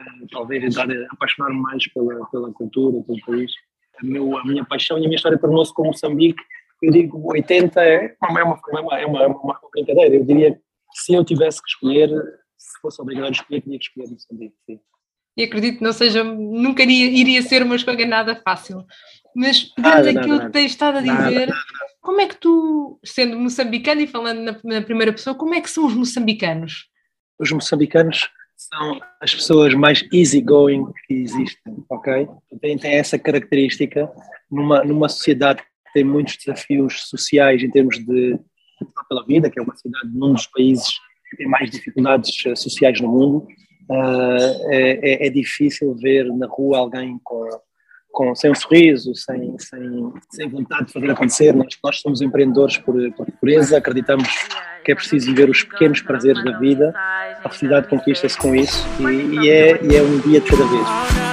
uh, 0.00 0.26
talvez 0.30 0.76
apaixonar-me 1.10 1.60
mais 1.60 1.86
pela, 1.92 2.26
pela 2.26 2.52
cultura, 2.52 3.02
pelo 3.04 3.20
país. 3.24 3.52
A, 4.02 4.04
meu, 4.04 4.36
a 4.36 4.44
minha 4.44 4.64
paixão 4.64 4.98
e 4.98 5.00
a 5.00 5.04
minha 5.04 5.16
história 5.16 5.38
tornou-se 5.38 5.72
com 5.72 5.84
Moçambique, 5.84 6.42
eu 6.82 6.92
digo 6.92 7.32
80 7.32 7.80
é, 7.80 8.04
é 8.04 8.26
uma, 8.28 8.40
é 8.40 8.44
uma, 8.44 8.60
é 8.98 9.06
uma, 9.06 9.22
é 9.22 9.26
uma 9.26 9.60
brincadeira, 9.72 10.14
eu 10.14 10.24
diria 10.24 10.58
se 10.94 11.14
eu 11.14 11.24
tivesse 11.24 11.62
que 11.62 11.68
escolher, 11.68 12.10
se 12.56 12.80
fosse 12.80 13.00
obrigado 13.00 13.28
a 13.28 13.30
escolher, 13.30 13.60
tinha 13.62 13.78
que 13.78 13.84
escolher 13.84 14.10
Moçambique, 14.10 14.56
sim. 14.66 14.80
E 15.36 15.44
acredito 15.44 15.78
que 15.78 15.84
não 15.84 15.92
seja, 15.92 16.24
nunca 16.24 16.82
iria, 16.82 17.10
iria 17.10 17.42
ser 17.42 17.62
uma 17.62 17.76
escolha 17.76 18.06
nada 18.06 18.34
fácil. 18.36 18.86
Mas 19.34 19.64
pegando 19.64 20.18
aquilo 20.18 20.40
que 20.40 20.50
tens 20.50 20.70
estado 20.70 20.96
a 20.96 21.00
dizer, 21.02 21.48
nada, 21.48 21.54
como 22.00 22.22
é 22.22 22.26
que 22.26 22.36
tu, 22.36 22.98
sendo 23.04 23.38
moçambicano 23.38 24.00
e 24.00 24.06
falando 24.06 24.40
na, 24.40 24.58
na, 24.64 24.80
primeira 24.80 25.12
pessoa, 25.12 25.36
como 25.36 25.54
é 25.54 25.60
que 25.60 25.68
são 25.68 25.86
os 25.86 25.94
moçambicanos? 25.94 26.86
Os 27.38 27.52
moçambicanos 27.52 28.30
são 28.56 28.98
as 29.20 29.34
pessoas 29.34 29.74
mais 29.74 30.02
easygoing 30.10 30.86
que 31.06 31.12
existem, 31.14 31.84
ok? 31.90 32.26
Tem, 32.62 32.78
tem 32.78 32.94
essa 32.94 33.18
característica 33.18 34.10
numa, 34.50 34.82
numa 34.82 35.08
sociedade 35.10 35.60
que 35.62 35.92
tem 35.92 36.04
muitos 36.04 36.38
desafios 36.38 37.08
sociais 37.08 37.62
em 37.62 37.70
termos 37.70 37.98
de 37.98 38.38
pela 39.08 39.24
Vida, 39.24 39.50
que 39.50 39.58
é 39.58 39.62
uma 39.62 39.76
cidade 39.76 40.08
num 40.12 40.32
dos 40.32 40.46
países 40.46 40.88
que 41.30 41.36
tem 41.36 41.48
mais 41.48 41.70
dificuldades 41.70 42.32
eh, 42.46 42.54
sociais 42.54 43.00
no 43.00 43.08
mundo, 43.08 43.46
uh, 43.90 44.70
é, 44.70 45.26
é, 45.26 45.30
difícil 45.30 45.94
ver 45.94 46.24
na 46.32 46.46
rua 46.46 46.78
alguém 46.78 47.18
com, 47.22 47.48
com, 48.12 48.34
sem 48.34 48.50
um 48.50 48.54
sorriso, 48.54 49.14
sem, 49.14 49.58
sem, 49.58 50.12
sem 50.30 50.48
vontade 50.48 50.86
de 50.86 50.92
fazer 50.92 51.10
acontecer. 51.10 51.54
Nós, 51.54 51.76
nós 51.82 52.00
somos 52.00 52.20
empreendedores 52.22 52.76
por, 52.78 52.94
por 53.12 53.26
pureza, 53.40 53.78
acreditamos 53.78 54.28
que 54.84 54.92
é 54.92 54.94
preciso 54.94 55.34
ver 55.34 55.50
os 55.50 55.64
pequenos 55.64 56.00
prazeres 56.00 56.44
da 56.44 56.58
vida, 56.58 56.92
a 57.42 57.48
felicidade 57.48 57.88
conquista-se 57.88 58.38
com 58.38 58.54
isso 58.54 58.86
e, 59.00 59.44
e, 59.44 59.50
é, 59.50 59.84
e 59.84 59.96
é 59.96 60.02
um 60.02 60.20
dia 60.20 60.40
de 60.40 60.48
cada 60.48 60.64
vez. 60.64 61.25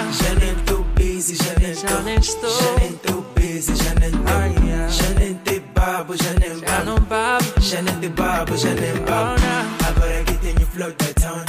Agora 8.54 10.24
que 10.26 10.38
tenho 10.38 10.68
flow 10.68 10.92
da 10.92 11.14
town. 11.20 11.42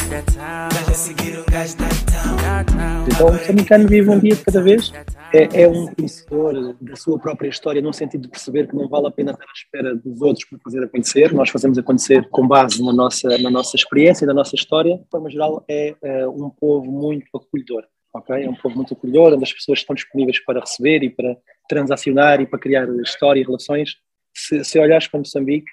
Um. 2.64 3.06
Então, 3.12 3.26
o 3.26 3.32
moçambicano 3.32 3.86
vive 3.86 4.08
um 4.08 4.18
dia 4.18 4.34
de 4.34 4.42
cada 4.42 4.62
vez. 4.62 4.90
É, 5.30 5.64
é 5.64 5.68
um 5.68 5.86
conhecedor 5.94 6.74
da 6.80 6.96
sua 6.96 7.18
própria 7.18 7.50
história, 7.50 7.82
no 7.82 7.92
sentido 7.92 8.22
de 8.22 8.28
perceber 8.28 8.68
que 8.68 8.74
não 8.74 8.88
vale 8.88 9.08
a 9.08 9.10
pena 9.10 9.32
estar 9.32 9.44
à 9.44 9.52
espera 9.54 9.94
dos 9.94 10.22
outros 10.22 10.46
para 10.48 10.58
fazer 10.64 10.82
acontecer. 10.82 11.34
Nós 11.34 11.50
fazemos 11.50 11.76
acontecer 11.76 12.26
com 12.30 12.48
base 12.48 12.82
na 12.82 12.94
nossa, 12.94 13.36
na 13.36 13.50
nossa 13.50 13.76
experiência, 13.76 14.26
na 14.26 14.32
nossa 14.32 14.54
história. 14.54 14.96
De 14.96 15.10
forma 15.10 15.28
geral, 15.28 15.62
é 15.68 15.94
uh, 16.02 16.30
um 16.30 16.48
povo 16.48 16.90
muito 16.90 17.26
acolhedor. 17.34 17.84
Okay? 18.14 18.44
É 18.44 18.48
um 18.48 18.54
povo 18.54 18.76
muito 18.76 18.94
acolhedor, 18.94 19.34
onde 19.34 19.44
as 19.44 19.52
pessoas 19.52 19.80
estão 19.80 19.94
disponíveis 19.94 20.42
para 20.42 20.60
receber 20.60 21.02
e 21.02 21.10
para 21.10 21.36
transacionar 21.68 22.40
e 22.40 22.46
para 22.46 22.58
criar 22.58 22.88
história 23.02 23.42
e 23.42 23.44
relações. 23.44 23.96
Se, 24.34 24.64
se 24.64 24.78
olhares 24.78 25.06
para 25.06 25.18
Moçambique, 25.18 25.70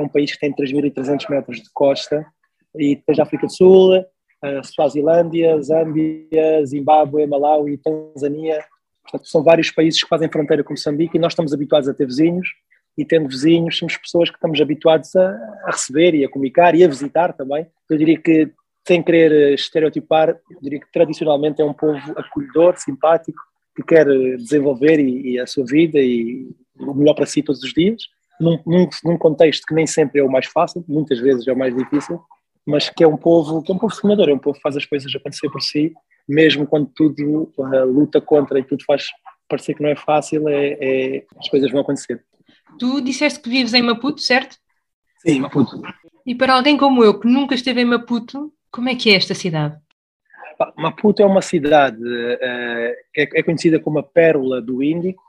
é 0.00 0.04
um 0.04 0.08
país 0.08 0.32
que 0.32 0.40
tem 0.40 0.54
3.300 0.54 1.28
metros 1.30 1.62
de 1.62 1.70
costa 1.72 2.26
e 2.76 2.96
tens 2.96 3.18
a 3.18 3.22
África 3.22 3.46
do 3.46 3.52
Sul, 3.52 4.04
a 4.42 4.62
Suazilândia, 4.62 5.60
Zâmbia, 5.60 6.64
Zimbábue, 6.64 7.26
Malawi, 7.26 7.78
Tanzânia. 7.78 8.64
Portanto, 9.02 9.28
são 9.28 9.42
vários 9.42 9.70
países 9.70 10.02
que 10.02 10.08
fazem 10.08 10.30
fronteira 10.30 10.64
com 10.64 10.72
Moçambique 10.72 11.16
e 11.16 11.20
nós 11.20 11.32
estamos 11.32 11.52
habituados 11.52 11.88
a 11.88 11.94
ter 11.94 12.06
vizinhos 12.06 12.48
e 12.96 13.04
tendo 13.04 13.28
vizinhos 13.28 13.78
somos 13.78 13.96
pessoas 13.96 14.30
que 14.30 14.36
estamos 14.36 14.60
habituados 14.60 15.14
a, 15.16 15.30
a 15.64 15.70
receber 15.70 16.14
e 16.14 16.24
a 16.24 16.28
comunicar 16.28 16.74
e 16.74 16.84
a 16.84 16.88
visitar 16.88 17.32
também. 17.32 17.66
Eu 17.88 17.96
diria 17.96 18.18
que, 18.18 18.50
sem 18.86 19.02
querer 19.02 19.54
estereotipar, 19.54 20.30
eu 20.50 20.60
diria 20.60 20.80
que 20.80 20.90
tradicionalmente 20.92 21.60
é 21.60 21.64
um 21.64 21.72
povo 21.72 21.98
acolhedor, 22.16 22.76
simpático, 22.76 23.38
que 23.76 23.82
quer 23.82 24.06
desenvolver 24.36 24.98
e, 24.98 25.32
e 25.32 25.40
a 25.40 25.46
sua 25.46 25.64
vida 25.64 25.98
e 25.98 26.48
o 26.78 26.94
melhor 26.94 27.14
para 27.14 27.26
si 27.26 27.42
todos 27.42 27.62
os 27.62 27.72
dias, 27.72 28.02
num, 28.40 28.58
num, 28.66 28.88
num 29.04 29.18
contexto 29.18 29.66
que 29.66 29.74
nem 29.74 29.86
sempre 29.86 30.20
é 30.20 30.24
o 30.24 30.30
mais 30.30 30.46
fácil, 30.46 30.84
muitas 30.88 31.18
vezes 31.18 31.46
é 31.46 31.52
o 31.52 31.58
mais 31.58 31.76
difícil, 31.76 32.20
mas 32.66 32.88
que 32.88 33.04
é 33.04 33.08
um 33.08 33.16
povo 33.16 33.62
que 33.62 33.70
é 33.70 33.74
um 33.74 33.78
povo 33.78 33.94
sonhador, 33.94 34.28
é 34.28 34.32
um 34.32 34.38
povo 34.38 34.56
que 34.56 34.62
faz 34.62 34.76
as 34.76 34.86
coisas 34.86 35.14
acontecer 35.14 35.50
por 35.50 35.60
si, 35.60 35.92
mesmo 36.28 36.66
quando 36.66 36.90
tudo 36.94 37.52
uh, 37.56 37.84
luta 37.84 38.20
contra 38.20 38.58
e 38.58 38.64
tudo 38.64 38.84
faz 38.84 39.08
parecer 39.48 39.74
que 39.74 39.82
não 39.82 39.90
é 39.90 39.96
fácil, 39.96 40.48
é, 40.48 40.78
é, 40.80 41.24
as 41.38 41.48
coisas 41.48 41.70
vão 41.70 41.80
acontecer. 41.80 42.24
Tu 42.78 43.00
disseste 43.00 43.40
que 43.40 43.50
vives 43.50 43.74
em 43.74 43.82
Maputo, 43.82 44.20
certo? 44.20 44.56
Sim, 45.18 45.40
Maputo. 45.40 45.82
E 46.24 46.34
para 46.34 46.54
alguém 46.54 46.76
como 46.76 47.02
eu, 47.02 47.18
que 47.18 47.26
nunca 47.26 47.54
esteve 47.54 47.80
em 47.80 47.84
Maputo, 47.84 48.52
como 48.70 48.88
é 48.88 48.94
que 48.94 49.10
é 49.10 49.16
esta 49.16 49.34
cidade? 49.34 49.76
Maputo 50.76 51.22
é 51.22 51.26
uma 51.26 51.42
cidade 51.42 52.02
uh, 52.02 52.94
que 53.12 53.28
é 53.34 53.42
conhecida 53.42 53.80
como 53.80 53.98
a 53.98 54.02
pérola 54.02 54.60
do 54.62 54.82
Índico, 54.82 55.22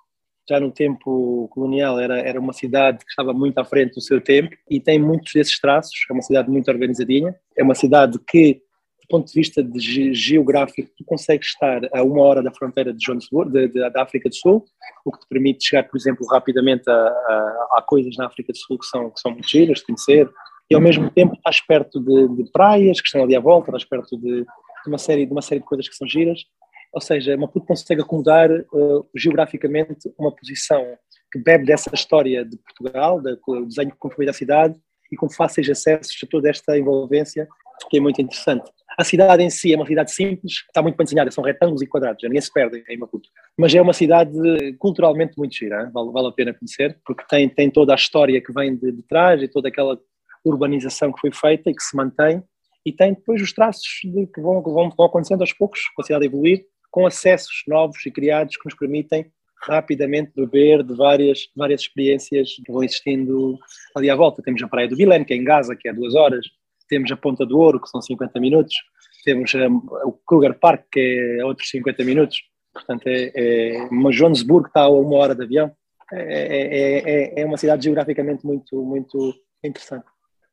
já 0.50 0.60
no 0.60 0.72
tempo 0.72 1.48
colonial 1.52 2.00
era, 2.00 2.20
era 2.20 2.40
uma 2.40 2.54
cidade 2.54 3.00
que 3.00 3.10
estava 3.10 3.34
muito 3.34 3.58
à 3.58 3.66
frente 3.66 3.96
do 3.96 4.02
seu 4.02 4.20
tempo 4.20 4.56
e 4.70 4.80
tem 4.80 5.00
muitos 5.00 5.34
desses 5.34 5.60
traços, 5.60 5.94
é 6.10 6.14
uma 6.14 6.22
cidade 6.22 6.50
muito 6.50 6.70
organizadinha, 6.70 7.36
é 7.58 7.64
uma 7.64 7.76
cidade 7.76 8.20
que, 8.28 8.56
do 9.02 9.08
ponto 9.08 9.28
de 9.28 9.34
vista 9.34 9.64
de 9.64 10.14
geográfico, 10.14 10.92
tu 10.98 11.06
consegues 11.06 11.48
estar 11.48 11.82
a 11.94 12.04
uma 12.04 12.22
hora 12.22 12.44
da 12.44 12.52
fronteira 12.52 12.94
de 12.94 13.00
Johannesburg, 13.00 13.52
de, 13.52 13.68
de, 13.68 13.90
da 13.90 14.04
África 14.04 14.30
do 14.30 14.36
Sul, 14.36 14.66
o 15.06 15.12
que 15.12 15.20
te 15.20 15.28
permite 15.28 15.66
chegar, 15.66 15.84
por 15.84 15.98
exemplo, 15.98 16.26
rapidamente 16.28 16.90
a, 16.90 16.94
a, 16.94 17.68
a 17.78 17.84
coisas 17.86 18.16
na 18.18 18.28
África 18.28 18.52
do 18.52 18.58
Sul 18.58 18.78
que 18.78 18.86
são, 18.86 19.10
que 19.10 19.20
são 19.20 19.32
muito 19.32 19.48
giras 19.48 19.80
de 19.80 19.86
conhecer, 19.86 20.30
e 20.70 20.76
ao 20.76 20.82
mesmo 20.82 21.10
tempo 21.12 21.34
estás 21.36 21.60
perto 21.60 22.00
de, 22.00 22.30
de 22.30 22.50
praias 22.52 23.02
que 23.02 23.08
estão 23.08 23.24
ali 23.24 23.36
à 23.36 23.42
volta, 23.42 23.70
estás 23.70 23.84
perto 23.84 24.18
de, 24.18 24.44
de, 24.44 24.88
uma 24.88 24.98
série, 24.98 25.26
de 25.26 25.32
uma 25.32 25.42
série 25.42 25.60
de 25.60 25.66
coisas 25.66 25.88
que 25.88 25.96
são 25.96 26.08
giras, 26.08 26.46
ou 26.94 27.02
seja, 27.02 27.38
Maputo 27.38 27.66
consegue 27.66 28.02
acomodar 28.02 28.52
uh, 28.52 29.08
geograficamente 29.16 30.12
uma 30.18 30.32
posição 30.32 30.86
que 31.32 31.40
bebe 31.40 31.66
dessa 31.66 31.90
história 31.94 32.44
de 32.44 32.58
Portugal, 32.58 33.22
do 33.22 33.66
desenho 33.66 33.94
foi 34.14 34.26
da 34.26 34.34
cidade 34.34 34.76
e 35.12 35.16
com 35.16 35.30
fáceis 35.30 35.70
acessos 35.70 36.18
a 36.24 36.28
toda 36.28 36.50
esta 36.50 36.78
envolvência, 36.78 37.48
que 37.90 37.98
é 37.98 38.00
muito 38.02 38.22
interessante. 38.22 38.70
A 38.98 39.04
cidade 39.06 39.42
em 39.42 39.50
si 39.50 39.74
é 39.74 39.78
uma 39.78 39.88
cidade 39.88 40.12
simples, 40.12 40.66
está 40.68 40.82
muito 40.82 40.98
bem 40.98 41.06
desenhada, 41.06 41.32
são 41.32 41.44
retângulos 41.44 41.82
e 41.82 41.88
quadrados, 41.88 42.22
ninguém 42.24 42.42
se 42.42 42.52
perde 42.52 42.84
em 42.90 42.98
Maputo. 42.98 43.30
Mas 43.58 43.74
é 43.74 43.82
uma 43.82 43.94
cidade 43.94 44.38
culturalmente 44.78 45.38
muito 45.38 45.56
gira, 45.56 45.90
vale, 45.94 46.12
vale, 46.12 46.28
a 46.28 46.32
pena 46.32 46.54
conhecer, 46.54 47.00
porque 47.06 47.24
tem, 47.30 47.48
tem 47.48 47.72
toda 47.72 47.94
a 47.94 47.96
história 47.96 48.42
que 48.42 48.52
vem 48.52 48.76
de, 48.76 48.92
de 48.92 49.04
trás 49.04 49.42
e 49.42 49.48
toda 49.48 49.70
aquela 49.70 49.98
urbanização 50.44 51.12
que 51.14 51.22
foi 51.22 51.32
feita 51.32 51.70
e 51.70 51.74
que 51.74 51.82
se 51.82 51.96
mantém, 51.96 52.44
e 52.86 52.92
tem 52.92 53.14
depois 53.14 53.42
os 53.42 53.54
traços 53.54 53.86
de, 54.04 54.28
que, 54.28 54.42
vão, 54.42 54.62
que 54.62 54.70
vão, 54.70 54.90
vão 54.90 55.06
acontecendo 55.06 55.42
aos 55.42 55.54
poucos, 55.54 55.80
com 55.96 56.02
a 56.02 56.06
cidade 56.06 56.26
evoluir, 56.26 56.66
com 56.92 57.08
acessos 57.08 57.64
novos 57.68 58.06
e 58.06 58.12
criados 58.12 58.58
que 58.58 58.66
nos 58.66 58.76
permitem 58.76 59.32
rapidamente 59.64 60.32
beber 60.36 60.84
de 60.84 60.94
várias, 60.94 61.48
várias 61.56 61.82
experiências 61.82 62.56
que 62.56 62.72
vão 62.72 62.84
existindo 62.84 63.58
ali 63.96 64.10
à 64.10 64.16
volta. 64.16 64.42
Temos 64.42 64.62
a 64.62 64.68
Praia 64.68 64.88
do 64.88 64.96
Vilene, 64.96 65.24
que 65.24 65.34
é 65.34 65.38
em 65.38 65.44
Gaza, 65.44 65.76
que 65.76 65.88
é 65.88 65.94
duas 65.94 66.16
horas, 66.16 66.46
temos 66.90 67.12
a 67.12 67.16
Ponta 67.16 67.46
do 67.46 67.58
Ouro, 67.58 67.80
que 67.80 67.90
são 67.90 68.02
50 68.02 68.40
minutos, 68.40 68.76
temos 69.24 69.54
um, 69.54 69.78
o 70.04 70.12
Kruger 70.26 70.58
Park, 70.60 70.86
que 70.92 71.38
é 71.40 71.46
outros 71.46 71.70
50 71.70 72.04
minutos, 72.04 72.42
portanto 72.74 73.08
é, 73.08 73.32
é 73.36 73.90
Johannesburg 74.12 74.64
que 74.64 74.70
está 74.70 74.82
a 74.82 74.90
uma 74.90 75.16
hora 75.16 75.36
de 75.36 75.44
avião, 75.44 75.72
é, 76.12 76.18
é, 76.20 77.40
é, 77.40 77.42
é 77.42 77.46
uma 77.46 77.58
cidade 77.58 77.84
geograficamente 77.84 78.46
muito, 78.46 78.84
muito 78.84 79.34
interessante. 79.64 80.06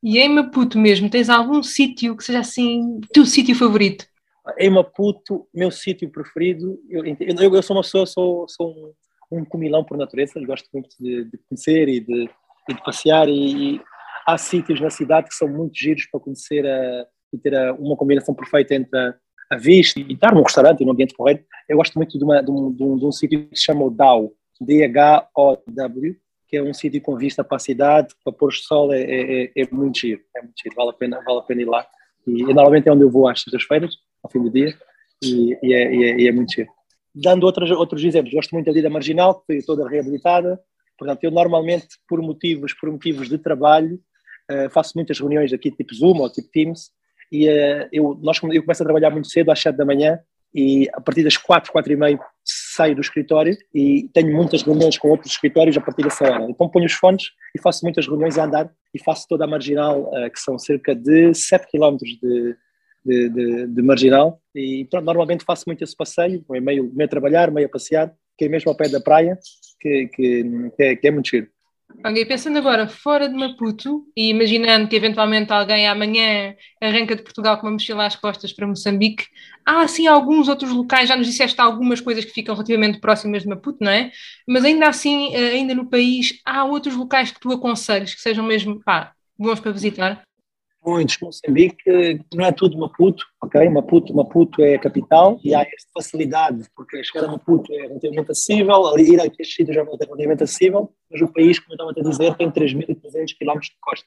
E 0.02 0.18
em 0.18 0.28
Maputo 0.28 0.78
mesmo, 0.78 1.10
tens 1.10 1.28
algum 1.28 1.60
sítio 1.62 2.16
que 2.16 2.22
seja 2.22 2.38
assim, 2.38 3.00
teu 3.12 3.26
sítio 3.26 3.56
favorito? 3.56 4.06
Em 4.56 4.70
Maputo, 4.70 5.46
meu 5.52 5.70
sítio 5.70 6.08
preferido, 6.10 6.80
eu, 6.88 7.04
eu, 7.04 7.54
eu, 7.54 7.62
sou 7.62 7.76
uma 7.76 7.82
pessoa, 7.82 8.06
sou, 8.06 8.48
sou 8.48 8.70
um, 8.70 9.40
um 9.40 9.44
comilão 9.44 9.84
por 9.84 9.98
natureza, 9.98 10.40
gosto 10.46 10.68
muito 10.72 10.90
de, 10.98 11.24
de 11.24 11.38
conhecer 11.48 11.88
e 11.88 12.00
de, 12.00 12.30
e 12.68 12.74
de 12.74 12.82
passear 12.82 13.28
e, 13.28 13.74
e, 13.74 13.80
há 14.26 14.38
sítios 14.38 14.80
na 14.80 14.90
cidade 14.90 15.28
que 15.28 15.34
são 15.34 15.48
muito 15.48 15.76
giros 15.76 16.06
para 16.06 16.20
conhecer 16.20 16.66
a, 16.66 17.06
e 17.32 17.38
ter 17.38 17.54
a, 17.54 17.74
uma 17.74 17.96
combinação 17.96 18.34
perfeita 18.34 18.74
entre 18.74 18.98
a, 18.98 19.14
a, 19.50 19.56
vista 19.56 20.00
e 20.00 20.12
estar 20.12 20.34
num 20.34 20.42
restaurante 20.42 20.84
num 20.84 20.92
ambiente 20.92 21.14
correto. 21.14 21.44
Eu 21.68 21.76
gosto 21.76 21.94
muito 21.94 22.18
de, 22.18 22.24
uma, 22.24 22.42
de, 22.42 22.50
um, 22.50 22.72
de, 22.72 22.82
um, 22.82 22.96
de 22.96 23.04
um 23.04 23.12
sítio 23.12 23.48
que 23.48 23.56
se 23.56 23.64
chama 23.64 23.84
o 23.84 24.34
D-H-O-W, 24.60 26.16
que 26.46 26.56
é 26.56 26.62
um 26.62 26.72
sítio 26.72 27.00
com 27.02 27.16
vista 27.16 27.44
para 27.44 27.56
a 27.56 27.60
cidade, 27.60 28.14
para 28.24 28.32
pôr 28.32 28.52
sol 28.52 28.92
é, 28.92 29.02
é, 29.02 29.44
é, 29.44 29.52
é 29.56 29.68
muito 29.70 29.98
giro, 29.98 30.22
é 30.34 30.40
muito 30.40 30.54
giro, 30.62 30.74
vale 30.74 30.90
a 30.90 30.94
pena, 30.94 31.22
vale 31.24 31.38
a 31.38 31.42
pena 31.42 31.62
ir 31.62 31.66
lá. 31.66 31.86
E, 32.26 32.42
e 32.42 32.54
normalmente 32.54 32.88
é 32.88 32.92
onde 32.92 33.02
eu 33.02 33.10
vou 33.10 33.28
às 33.28 33.40
sextas-feiras, 33.42 33.94
ao 34.22 34.30
fim 34.30 34.42
do 34.42 34.50
dia, 34.50 34.74
e, 35.22 35.58
e, 35.62 35.74
é, 35.74 35.94
e, 35.94 36.04
é, 36.04 36.20
e 36.20 36.28
é, 36.28 36.32
muito 36.32 36.52
giro. 36.52 36.70
Dando 37.14 37.44
outros, 37.44 37.70
outros 37.70 38.04
exemplos, 38.04 38.32
gosto 38.32 38.52
muito 38.52 38.70
ali 38.70 38.82
da 38.82 38.90
Marginal, 38.90 39.40
que 39.40 39.46
foi 39.46 39.62
toda 39.62 39.88
reabilitada, 39.88 40.60
portanto, 40.98 41.24
eu 41.24 41.30
normalmente, 41.30 41.86
por 42.08 42.20
motivos, 42.22 42.72
por 42.72 42.90
motivos 42.90 43.28
de 43.28 43.38
trabalho, 43.38 44.00
uh, 44.50 44.70
faço 44.70 44.92
muitas 44.94 45.18
reuniões 45.18 45.52
aqui, 45.52 45.70
tipo 45.70 45.94
Zoom 45.94 46.18
ou 46.18 46.30
tipo 46.30 46.48
Teams, 46.52 46.90
e 47.32 47.48
uh, 47.48 47.88
eu, 47.92 48.18
nós, 48.22 48.40
eu 48.42 48.62
começo 48.62 48.82
a 48.82 48.86
trabalhar 48.86 49.10
muito 49.10 49.28
cedo, 49.28 49.50
às 49.50 49.60
7 49.60 49.76
da 49.76 49.84
manhã, 49.84 50.18
e 50.54 50.88
a 50.92 51.00
partir 51.00 51.22
das 51.22 51.36
4, 51.36 51.70
4 51.70 51.92
e 51.92 51.96
meia 51.96 52.18
saio 52.44 52.94
do 52.94 53.00
escritório 53.00 53.56
e 53.74 54.08
tenho 54.14 54.34
muitas 54.34 54.62
reuniões 54.62 54.96
com 54.96 55.08
outros 55.08 55.32
escritórios 55.32 55.76
a 55.76 55.80
partir 55.80 56.02
dessa 56.02 56.24
hora. 56.24 56.46
Então 56.48 56.68
ponho 56.68 56.86
os 56.86 56.94
fones 56.94 57.24
e 57.54 57.60
faço 57.60 57.84
muitas 57.84 58.06
reuniões 58.06 58.38
a 58.38 58.44
andar 58.44 58.70
e 58.94 59.02
faço 59.02 59.26
toda 59.28 59.44
a 59.44 59.46
marginal, 59.46 60.04
uh, 60.04 60.30
que 60.30 60.40
são 60.40 60.58
cerca 60.58 60.94
de 60.94 61.34
7 61.34 61.66
km 61.70 61.96
de, 61.98 62.56
de, 63.04 63.28
de, 63.28 63.66
de, 63.66 63.82
marginal. 63.82 64.40
E 64.54 64.86
pronto, 64.90 65.04
normalmente 65.04 65.44
faço 65.44 65.64
muito 65.66 65.82
esse 65.82 65.96
passeio, 65.96 66.44
é 66.52 66.60
meio, 66.60 66.92
meio 66.92 67.06
a 67.06 67.10
trabalhar, 67.10 67.50
meio 67.50 67.66
a 67.66 67.70
passear, 67.70 68.12
que 68.36 68.44
é 68.44 68.48
mesmo 68.48 68.70
ao 68.70 68.76
pé 68.76 68.88
da 68.88 69.00
praia, 69.00 69.38
que, 69.80 70.08
que, 70.08 70.70
que, 70.76 70.82
é, 70.82 70.96
que 70.96 71.08
é 71.08 71.10
muito 71.10 71.28
giro. 71.28 71.48
Ok, 72.04 72.26
pensando 72.26 72.58
agora 72.58 72.86
fora 72.86 73.28
de 73.28 73.34
Maputo 73.34 74.04
e 74.14 74.28
imaginando 74.28 74.86
que 74.86 74.94
eventualmente 74.94 75.50
alguém 75.52 75.88
amanhã 75.88 76.54
arranca 76.80 77.16
de 77.16 77.22
Portugal 77.22 77.58
com 77.58 77.66
uma 77.66 77.72
mochila 77.72 78.06
às 78.06 78.14
costas 78.14 78.52
para 78.52 78.66
Moçambique, 78.66 79.24
há 79.66 79.80
assim 79.80 80.06
alguns 80.06 80.48
outros 80.48 80.70
locais, 80.70 81.08
já 81.08 81.16
nos 81.16 81.26
disseste 81.26 81.60
algumas 81.60 82.00
coisas 82.00 82.24
que 82.24 82.30
ficam 82.30 82.54
relativamente 82.54 83.00
próximas 83.00 83.42
de 83.42 83.48
Maputo, 83.48 83.78
não 83.80 83.90
é? 83.90 84.12
Mas 84.46 84.64
ainda 84.64 84.86
assim, 84.86 85.34
eh, 85.34 85.52
ainda 85.52 85.74
no 85.74 85.88
país, 85.88 86.40
há 86.44 86.64
outros 86.64 86.94
locais 86.94 87.32
que 87.32 87.40
tu 87.40 87.50
aconselhas 87.50 88.14
que 88.14 88.20
sejam 88.20 88.44
mesmo 88.44 88.80
pá, 88.84 89.12
bons 89.36 89.58
para 89.58 89.72
visitar? 89.72 90.27
Muitos. 90.88 91.18
Moçambique 91.20 92.20
não 92.34 92.44
é 92.44 92.52
tudo 92.52 92.78
Maputo, 92.78 93.24
ok? 93.42 93.68
Maputo, 93.68 94.14
Maputo 94.14 94.62
é 94.62 94.74
a 94.74 94.78
capital 94.78 95.38
e 95.44 95.54
há 95.54 95.60
esta 95.60 95.90
facilidade, 95.94 96.64
porque 96.74 97.02
chegar 97.04 97.26
a 97.26 97.32
Maputo 97.32 97.72
é 97.72 97.82
relativamente 97.82 98.30
acessível, 98.30 98.98
ir 98.98 99.20
a 99.20 99.26
estes 99.26 99.54
sítios 99.54 99.76
é 99.76 99.82
relativamente 99.82 100.42
acessível, 100.42 100.92
mas 101.10 101.20
o 101.20 101.28
país, 101.28 101.58
como 101.58 101.74
eu 101.74 101.90
estava 101.90 102.08
a 102.08 102.10
dizer, 102.10 102.34
tem 102.36 102.50
3.300 102.50 103.36
km 103.38 103.60
de 103.60 103.76
costa. 103.80 104.06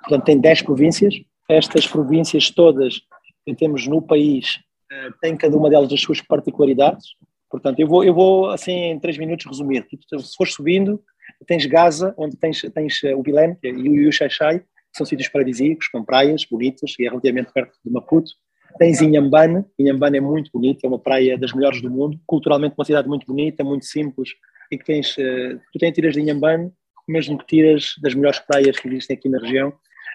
Portanto, 0.00 0.24
tem 0.24 0.40
10 0.40 0.62
províncias. 0.62 1.14
Estas 1.48 1.86
províncias 1.86 2.50
todas 2.50 3.00
que 3.44 3.54
temos 3.54 3.86
no 3.86 4.00
país 4.00 4.60
eh, 4.90 5.10
têm 5.20 5.36
cada 5.36 5.56
uma 5.56 5.68
delas 5.68 5.92
as 5.92 6.00
suas 6.00 6.20
particularidades. 6.20 7.08
Portanto, 7.50 7.78
eu 7.78 7.86
vou, 7.86 8.02
eu 8.02 8.14
vou 8.14 8.50
assim, 8.50 8.72
em 8.72 8.98
3 8.98 9.18
minutos 9.18 9.46
resumir. 9.46 9.86
Se 9.90 10.36
for 10.36 10.48
subindo, 10.48 11.02
tens 11.46 11.66
Gaza, 11.66 12.14
onde 12.16 12.36
tens, 12.36 12.62
tens 12.74 13.02
o 13.16 13.22
Bilene 13.22 13.56
e 13.62 14.06
o 14.06 14.12
Xaixai, 14.12 14.62
são 14.96 15.04
sítios 15.04 15.28
paradisíacos, 15.28 15.88
com 15.88 16.04
praias 16.04 16.44
bonitas, 16.44 16.94
e 16.98 17.04
é 17.04 17.08
relativamente 17.08 17.52
perto 17.52 17.76
de 17.84 17.90
Maputo. 17.90 18.30
Tens 18.78 19.00
Inhambane, 19.00 19.64
Inhambane 19.78 20.18
é 20.18 20.20
muito 20.20 20.50
bonito, 20.52 20.84
é 20.84 20.88
uma 20.88 20.98
praia 20.98 21.38
das 21.38 21.52
melhores 21.52 21.80
do 21.80 21.90
mundo, 21.90 22.18
culturalmente 22.26 22.74
uma 22.76 22.84
cidade 22.84 23.08
muito 23.08 23.26
bonita, 23.26 23.62
muito 23.62 23.84
simples, 23.84 24.30
e 24.70 24.78
que 24.78 24.84
tens, 24.84 25.16
uh, 25.16 25.60
tu 25.72 25.78
tens 25.78 25.92
tiras 25.92 26.14
de 26.14 26.20
Inhambane, 26.20 26.72
mesmo 27.06 27.38
que 27.38 27.46
tiras 27.46 27.94
das 28.00 28.14
melhores 28.14 28.38
praias 28.40 28.78
que 28.78 28.88
existem 28.88 29.16
aqui 29.16 29.28
na 29.28 29.38
região. 29.38 29.72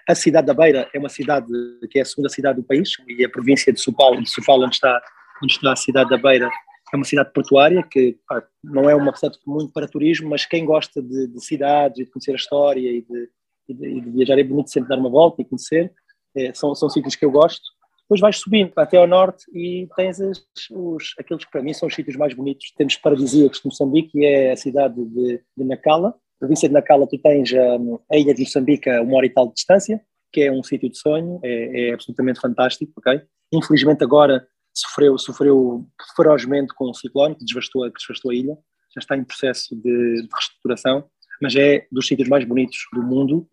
A 0.07 0.15
cidade 0.15 0.47
da 0.47 0.53
Beira 0.53 0.89
é 0.93 0.99
uma 0.99 1.09
cidade 1.09 1.47
que 1.89 1.99
é 1.99 2.01
a 2.01 2.05
segunda 2.05 2.29
cidade 2.29 2.59
do 2.59 2.63
país 2.63 2.89
e 3.07 3.23
a 3.23 3.29
província 3.29 3.71
de 3.71 3.79
Sofala, 3.79 4.21
de 4.21 4.29
Sofala 4.29 4.65
onde 4.65 4.75
está, 4.75 5.01
onde 5.43 5.53
está 5.53 5.71
a 5.71 5.75
cidade 5.75 6.09
da 6.09 6.17
Beira, 6.17 6.49
é 6.91 6.95
uma 6.95 7.05
cidade 7.05 7.31
portuária 7.31 7.83
que 7.83 8.17
pá, 8.27 8.43
não 8.63 8.89
é 8.89 8.95
uma 8.95 9.15
cidade 9.15 9.37
muito 9.45 9.71
para 9.71 9.87
turismo, 9.87 10.29
mas 10.29 10.45
quem 10.45 10.65
gosta 10.65 11.01
de, 11.01 11.27
de 11.27 11.45
cidades 11.45 11.99
e 11.99 12.05
de 12.05 12.11
conhecer 12.11 12.31
a 12.31 12.35
história 12.35 12.89
e 12.89 13.01
de, 13.01 13.29
e 13.71 14.01
de, 14.01 14.09
viajar 14.11 14.39
é 14.39 14.43
bonito 14.43 14.69
sempre 14.69 14.89
dar 14.89 14.97
uma 14.97 15.09
volta 15.09 15.41
e 15.41 15.45
conhecer. 15.45 15.91
É, 16.35 16.53
são, 16.53 16.73
são 16.75 16.89
sítios 16.89 17.15
que 17.15 17.25
eu 17.25 17.31
gosto. 17.31 17.61
Depois 18.01 18.21
vais 18.21 18.37
subindo 18.37 18.71
até 18.75 18.97
ao 18.97 19.05
norte 19.05 19.45
e 19.53 19.87
tens 19.95 20.19
os, 20.19 20.43
os, 20.71 21.13
aqueles 21.19 21.45
que 21.45 21.51
para 21.51 21.61
mim 21.61 21.73
são 21.73 21.87
os 21.87 21.93
sítios 21.93 22.15
mais 22.15 22.33
bonitos. 22.33 22.71
Temos 22.75 22.97
paradisíacos 22.97 23.59
de 23.59 23.65
Moçambique, 23.65 24.11
que 24.11 24.25
é 24.25 24.51
a 24.51 24.57
cidade 24.57 24.95
de, 24.95 25.41
de 25.55 25.63
Nacala. 25.63 26.09
A 26.09 26.39
província 26.39 26.67
de 26.67 26.73
Nacala, 26.73 27.07
tu 27.07 27.19
tens 27.19 27.53
a, 27.53 27.75
hum, 27.75 27.99
a 28.11 28.17
ilha 28.17 28.33
de 28.33 28.41
Moçambique 28.41 28.89
a 28.89 29.01
uma 29.01 29.17
hora 29.17 29.27
e 29.27 29.29
tal 29.29 29.47
de 29.47 29.53
distância, 29.53 30.01
que 30.33 30.41
é 30.41 30.51
um 30.51 30.63
sítio 30.63 30.89
de 30.89 30.97
sonho, 30.97 31.39
é, 31.43 31.89
é 31.89 31.93
absolutamente 31.93 32.39
fantástico, 32.39 32.93
ok? 32.97 33.21
Infelizmente 33.51 34.03
agora 34.03 34.47
sofreu, 34.73 35.17
sofreu 35.17 35.87
ferozmente 36.15 36.73
com 36.73 36.89
um 36.89 36.93
ciclone 36.93 37.35
que 37.35 37.45
devastou, 37.45 37.83
que 37.91 38.01
devastou 38.01 38.31
a 38.31 38.35
ilha, 38.35 38.57
já 38.95 38.99
está 38.99 39.15
em 39.15 39.23
processo 39.23 39.75
de, 39.75 40.21
de 40.23 40.29
mas 41.41 41.55
é 41.55 41.87
dos 41.91 42.07
sítios 42.07 42.27
mais 42.27 42.43
bonitos 42.45 42.77
do 42.93 43.01
mundo. 43.01 43.47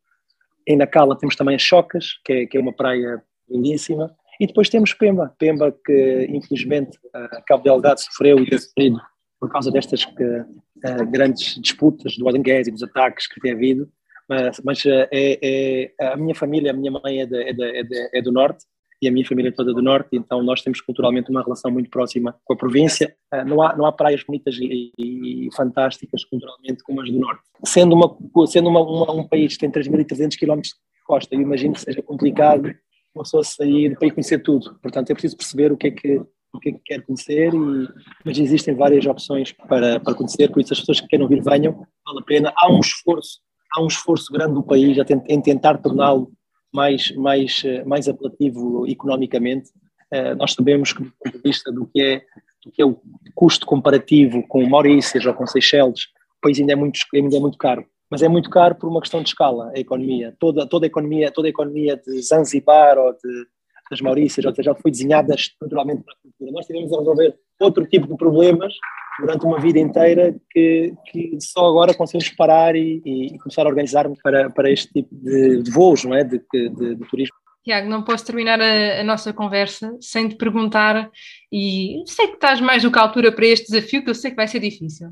Em 0.66 0.76
Nacala 0.76 1.16
temos 1.16 1.37
também 1.37 1.57
as 1.57 1.62
Chocas, 1.62 2.18
que 2.24 2.33
é, 2.33 2.46
que 2.46 2.57
é 2.57 2.61
uma 2.61 2.72
praia 2.72 3.22
lindíssima, 3.48 4.14
e 4.40 4.46
depois 4.46 4.68
temos 4.68 4.92
Pemba, 4.92 5.35
Pemba 5.38 5.74
que 5.85 6.26
infelizmente 6.29 6.98
a 7.12 7.42
Cabo 7.42 7.62
Delgado 7.62 8.00
sofreu 8.00 8.38
e 8.38 8.59
sofrido 8.59 9.00
por 9.40 9.50
causa 9.50 9.70
destas 9.70 10.05
que, 10.05 10.24
uh, 10.24 11.07
grandes 11.11 11.61
disputas 11.61 12.16
do 12.16 12.29
Adengués 12.29 12.66
e 12.66 12.70
dos 12.70 12.83
ataques 12.83 13.26
que 13.26 13.40
tem 13.40 13.52
havido, 13.52 13.88
mas, 14.29 14.61
mas 14.64 14.85
uh, 14.85 15.07
é, 15.12 15.92
é, 16.00 16.12
a 16.12 16.16
minha 16.16 16.35
família, 16.35 16.70
a 16.70 16.74
minha 16.74 16.90
mãe 16.90 17.20
é, 17.20 17.26
de, 17.26 17.37
é, 17.37 17.52
de, 17.52 17.64
é, 17.64 17.83
de, 17.83 18.11
é 18.14 18.22
do 18.22 18.33
Norte, 18.33 18.64
a 19.09 19.12
minha 19.12 19.27
família 19.27 19.53
toda 19.53 19.73
do 19.73 19.83
norte, 19.83 20.16
então 20.16 20.42
nós 20.42 20.62
temos 20.62 20.81
culturalmente 20.81 21.31
uma 21.31 21.42
relação 21.42 21.71
muito 21.71 21.90
próxima 21.90 22.35
com 22.45 22.53
a 22.55 22.57
província. 22.57 23.14
Ah, 23.31 23.45
não 23.45 23.62
há, 23.62 23.77
não 23.77 23.87
há 23.87 23.92
praias 23.92 24.23
bonitas 24.23 24.57
e, 24.57 24.92
e, 24.99 25.49
fantásticas 25.55 26.25
culturalmente 26.25 26.83
como 26.83 27.01
as 27.01 27.11
do 27.11 27.19
norte. 27.19 27.42
Sendo, 27.64 27.95
uma, 27.95 28.47
sendo 28.47 28.69
uma, 28.69 28.81
uma, 28.81 29.12
um 29.12 29.27
país 29.27 29.55
que 29.55 29.61
tem 29.61 29.71
3.300 29.71 30.38
km 30.38 30.61
de 30.61 30.71
costa, 31.05 31.35
eu 31.35 31.40
imagino 31.40 31.75
que 31.75 31.81
seja 31.81 32.03
complicado 32.03 32.75
uma 33.14 33.25
pessoa 33.25 33.42
sair 33.42 33.97
para 33.97 34.09
ir 34.09 34.11
conhecer 34.11 34.38
tudo. 34.40 34.79
Portanto, 34.83 35.11
é 35.11 35.14
preciso 35.14 35.37
perceber 35.37 35.73
o 35.73 35.77
que 35.77 35.87
é 35.88 35.90
que, 35.90 36.16
o 36.53 36.61
que, 36.61 36.69
é 36.69 36.73
que 36.73 36.81
quer 36.85 37.03
conhecer, 37.03 37.53
e, 37.55 37.88
mas 38.25 38.38
existem 38.38 38.75
várias 38.75 39.07
opções 39.07 39.53
para, 39.53 39.99
para 40.01 40.14
conhecer, 40.14 40.51
por 40.51 40.61
isso 40.61 40.73
as 40.73 40.81
pessoas 40.81 41.01
que 41.01 41.09
querem 41.09 41.27
vir 41.27 41.42
venham, 41.42 41.87
vale 42.07 42.21
a 42.21 42.23
pena. 42.23 42.53
Há 42.57 42.71
um 42.71 42.81
esforço, 42.81 43.40
há 43.75 43.83
um 43.83 43.87
esforço 43.87 44.33
grande 44.33 44.55
do 44.55 44.62
país 44.62 44.97
em 45.29 45.40
tentar 45.40 45.79
torná-lo 45.79 46.31
mais, 46.77 47.11
mais, 47.12 47.62
eh, 47.65 47.83
mais 47.85 48.07
apelativo 48.07 48.87
economicamente. 48.87 49.71
Eh, 50.12 50.35
nós 50.35 50.53
sabemos 50.53 50.93
que, 50.93 51.03
do 51.03 51.12
ponto 51.19 51.37
de 51.39 51.43
vista 51.43 51.73
do 51.73 51.87
que 51.87 52.03
é, 52.03 52.23
do 52.62 52.71
que 52.71 52.83
é 52.83 52.85
o 52.85 53.01
custo 53.35 53.65
comparativo 53.65 54.47
com 54.47 54.69
Maurícias 54.69 55.25
ou 55.25 55.33
com 55.33 55.47
Seychelles, 55.47 56.03
o 56.37 56.41
país 56.43 56.61
ainda 56.61 56.75
é 56.75 56.77
muito, 56.77 56.99
ainda 57.15 57.37
é 57.37 57.41
muito 57.41 57.57
caro. 57.57 57.87
Mas 58.11 58.23
é 58.23 58.29
muito 58.29 58.51
caro 58.51 58.75
por 58.75 58.89
uma 58.89 59.01
questão 59.01 59.23
de 59.23 59.31
escala, 59.31 59.73
a 59.75 59.81
economia. 59.81 60.37
Toda, 60.39 60.67
toda, 60.67 60.85
a, 60.87 60.89
economia, 60.89 61.33
toda 61.33 61.49
a 61.49 61.51
economia 61.51 61.97
de 61.97 62.21
Zanzibar 62.23 62.99
ou 62.99 63.12
de, 63.12 63.47
das 63.90 64.01
Maurícias, 64.01 64.44
ou 64.44 64.55
seja, 64.55 64.75
foi 64.75 64.90
desenhada 64.90 65.35
estruturalmente 65.35 66.03
para 66.03 66.14
a 66.14 66.16
cultura. 66.22 66.53
Nós 66.53 66.66
tivemos 66.66 66.92
a 66.92 66.99
resolver 66.99 67.35
outro 67.61 67.87
tipo 67.87 68.07
de 68.07 68.16
problemas 68.16 68.75
durante 69.20 69.46
uma 69.46 69.61
vida 69.61 69.79
inteira 69.79 70.35
que, 70.51 70.92
que 71.07 71.38
só 71.40 71.66
agora 71.66 71.94
conseguimos 71.94 72.29
parar 72.31 72.77
e, 72.77 73.03
e 73.05 73.38
começar 73.38 73.62
a 73.62 73.68
organizar-nos 73.68 74.20
para, 74.20 74.51
para 74.51 74.70
este 74.70 74.92
tipo 74.92 75.14
de, 75.14 75.62
de 75.62 75.70
voos, 75.70 76.05
não 76.05 76.14
é? 76.14 76.25
de, 76.25 76.38
de, 76.53 76.94
de 76.96 77.09
turismo. 77.09 77.35
Tiago, 77.64 77.88
não 77.88 78.05
posso 78.05 78.25
terminar 78.25 78.61
a, 78.61 79.01
a, 79.01 79.05
nossa 79.05 79.33
conversa 79.33 79.96
sem 80.01 80.29
te 80.29 80.37
perguntar, 80.37 81.11
e 81.51 82.05
sei 82.07 82.29
que 82.29 82.35
estás 82.35 82.61
mais 82.61 82.83
do 82.83 82.92
que 82.92 82.99
à 82.99 83.03
altura 83.03 83.33
para 83.33 83.46
este 83.46 83.72
desafio, 83.72 84.05
que 84.05 84.11
eu 84.11 84.14
sei 84.14 84.31
que 84.31 84.37
vai 84.37 84.46
ser 84.46 84.61
difícil, 84.61 85.09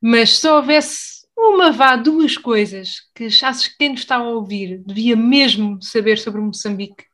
mas 0.00 0.38
se 0.38 0.48
houvesse 0.48 1.26
uma, 1.36 1.72
vá, 1.72 1.96
duas 1.96 2.36
coisas 2.36 3.00
que 3.14 3.24
achasses 3.24 3.66
que 3.66 3.78
quem 3.78 3.90
nos 3.90 4.00
está 4.00 4.16
a 4.16 4.28
ouvir 4.28 4.80
devia 4.86 5.16
mesmo 5.16 5.82
saber 5.82 6.18
sobre 6.18 6.40
Moçambique, 6.40 7.04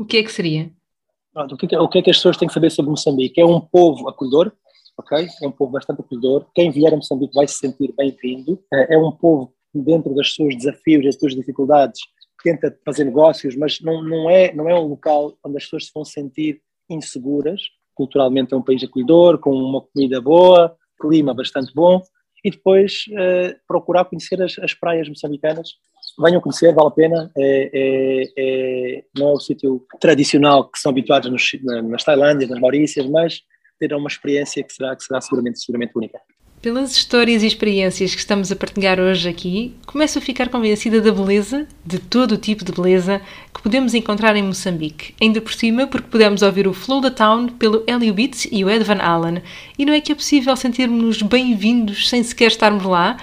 o 0.00 0.04
que 0.06 0.16
é 0.16 0.22
que 0.22 0.32
seria? 0.32 0.70
o, 1.34 1.56
que 1.56 1.74
é, 1.74 1.78
o 1.78 1.88
que 1.88 1.98
é 1.98 2.02
que 2.02 2.10
as 2.10 2.16
pessoas 2.16 2.38
têm 2.38 2.48
que 2.48 2.54
saber 2.54 2.70
sobre 2.70 2.90
Moçambique? 2.90 3.38
É 3.38 3.44
um 3.44 3.60
povo 3.60 4.08
acolhedor, 4.08 4.50
ok? 4.96 5.28
É 5.42 5.46
um 5.46 5.52
povo 5.52 5.72
bastante 5.72 6.00
acolhedor. 6.00 6.46
Quem 6.54 6.70
vier 6.70 6.92
a 6.92 6.96
Moçambique 6.96 7.34
vai 7.34 7.46
se 7.46 7.58
sentir 7.58 7.92
bem-vindo. 7.94 8.58
É, 8.72 8.94
é 8.94 8.98
um 8.98 9.12
povo 9.12 9.52
dentro 9.74 10.14
das 10.14 10.32
suas 10.32 10.56
desafios 10.56 11.04
das 11.04 11.16
suas 11.16 11.34
dificuldades, 11.34 12.00
tenta 12.42 12.74
fazer 12.82 13.04
negócios, 13.04 13.54
mas 13.54 13.78
não, 13.82 14.02
não, 14.02 14.30
é, 14.30 14.52
não 14.54 14.68
é 14.70 14.74
um 14.74 14.86
local 14.86 15.36
onde 15.44 15.58
as 15.58 15.64
pessoas 15.64 15.86
se 15.86 15.92
vão 15.94 16.04
sentir 16.04 16.62
inseguras. 16.88 17.60
Culturalmente 17.94 18.54
é 18.54 18.56
um 18.56 18.62
país 18.62 18.82
acolhedor, 18.82 19.38
com 19.38 19.52
uma 19.52 19.82
comida 19.82 20.18
boa, 20.18 20.74
clima 20.98 21.34
bastante 21.34 21.74
bom, 21.74 22.02
e 22.42 22.50
depois 22.50 23.04
uh, 23.10 23.54
procurar 23.68 24.06
conhecer 24.06 24.42
as, 24.42 24.58
as, 24.58 24.72
praias 24.72 25.08
moçambicanas. 25.08 25.74
Venham 26.18 26.40
conhecer, 26.40 26.74
vale 26.74 26.88
a 26.88 26.90
pena. 26.90 27.30
É, 27.36 27.70
é, 27.72 28.32
é, 28.36 29.04
não 29.16 29.28
é 29.28 29.32
o 29.32 29.40
sítio 29.40 29.84
tradicional 30.00 30.68
que 30.68 30.78
são 30.78 30.90
habituados 30.90 31.30
nos, 31.30 31.50
nas 31.84 32.04
Tailândias, 32.04 32.50
nas 32.50 32.60
Maurícias, 32.60 33.06
mas 33.06 33.42
terão 33.78 33.98
uma 33.98 34.08
experiência 34.08 34.62
que 34.62 34.72
será, 34.72 34.94
que 34.94 35.02
será 35.02 35.20
seguramente, 35.20 35.60
seguramente 35.60 35.92
única. 35.96 36.20
Pelas 36.62 36.94
histórias 36.94 37.42
e 37.42 37.46
experiências 37.46 38.14
que 38.14 38.20
estamos 38.20 38.52
a 38.52 38.56
partilhar 38.56 39.00
hoje 39.00 39.26
aqui, 39.26 39.74
começo 39.86 40.18
a 40.18 40.20
ficar 40.20 40.50
convencida 40.50 41.00
da 41.00 41.10
beleza, 41.10 41.66
de 41.86 41.98
todo 41.98 42.32
o 42.32 42.36
tipo 42.36 42.62
de 42.62 42.70
beleza, 42.70 43.22
que 43.54 43.62
podemos 43.62 43.94
encontrar 43.94 44.36
em 44.36 44.42
Moçambique. 44.42 45.14
Ainda 45.18 45.40
por 45.40 45.54
cima, 45.54 45.86
porque 45.86 46.08
podemos 46.10 46.42
ouvir 46.42 46.68
o 46.68 46.74
Flow 46.74 47.00
da 47.00 47.10
Town 47.10 47.48
pelo 47.48 47.82
Elio 47.86 48.12
Beats 48.12 48.46
e 48.52 48.62
o 48.62 48.68
Ed 48.68 48.84
Van 48.84 48.98
Allen. 49.00 49.42
E 49.78 49.86
não 49.86 49.94
é 49.94 50.02
que 50.02 50.12
é 50.12 50.14
possível 50.14 50.54
sentirmos-nos 50.54 51.22
bem-vindos 51.22 52.10
sem 52.10 52.22
sequer 52.22 52.48
estarmos 52.48 52.84
lá? 52.84 53.16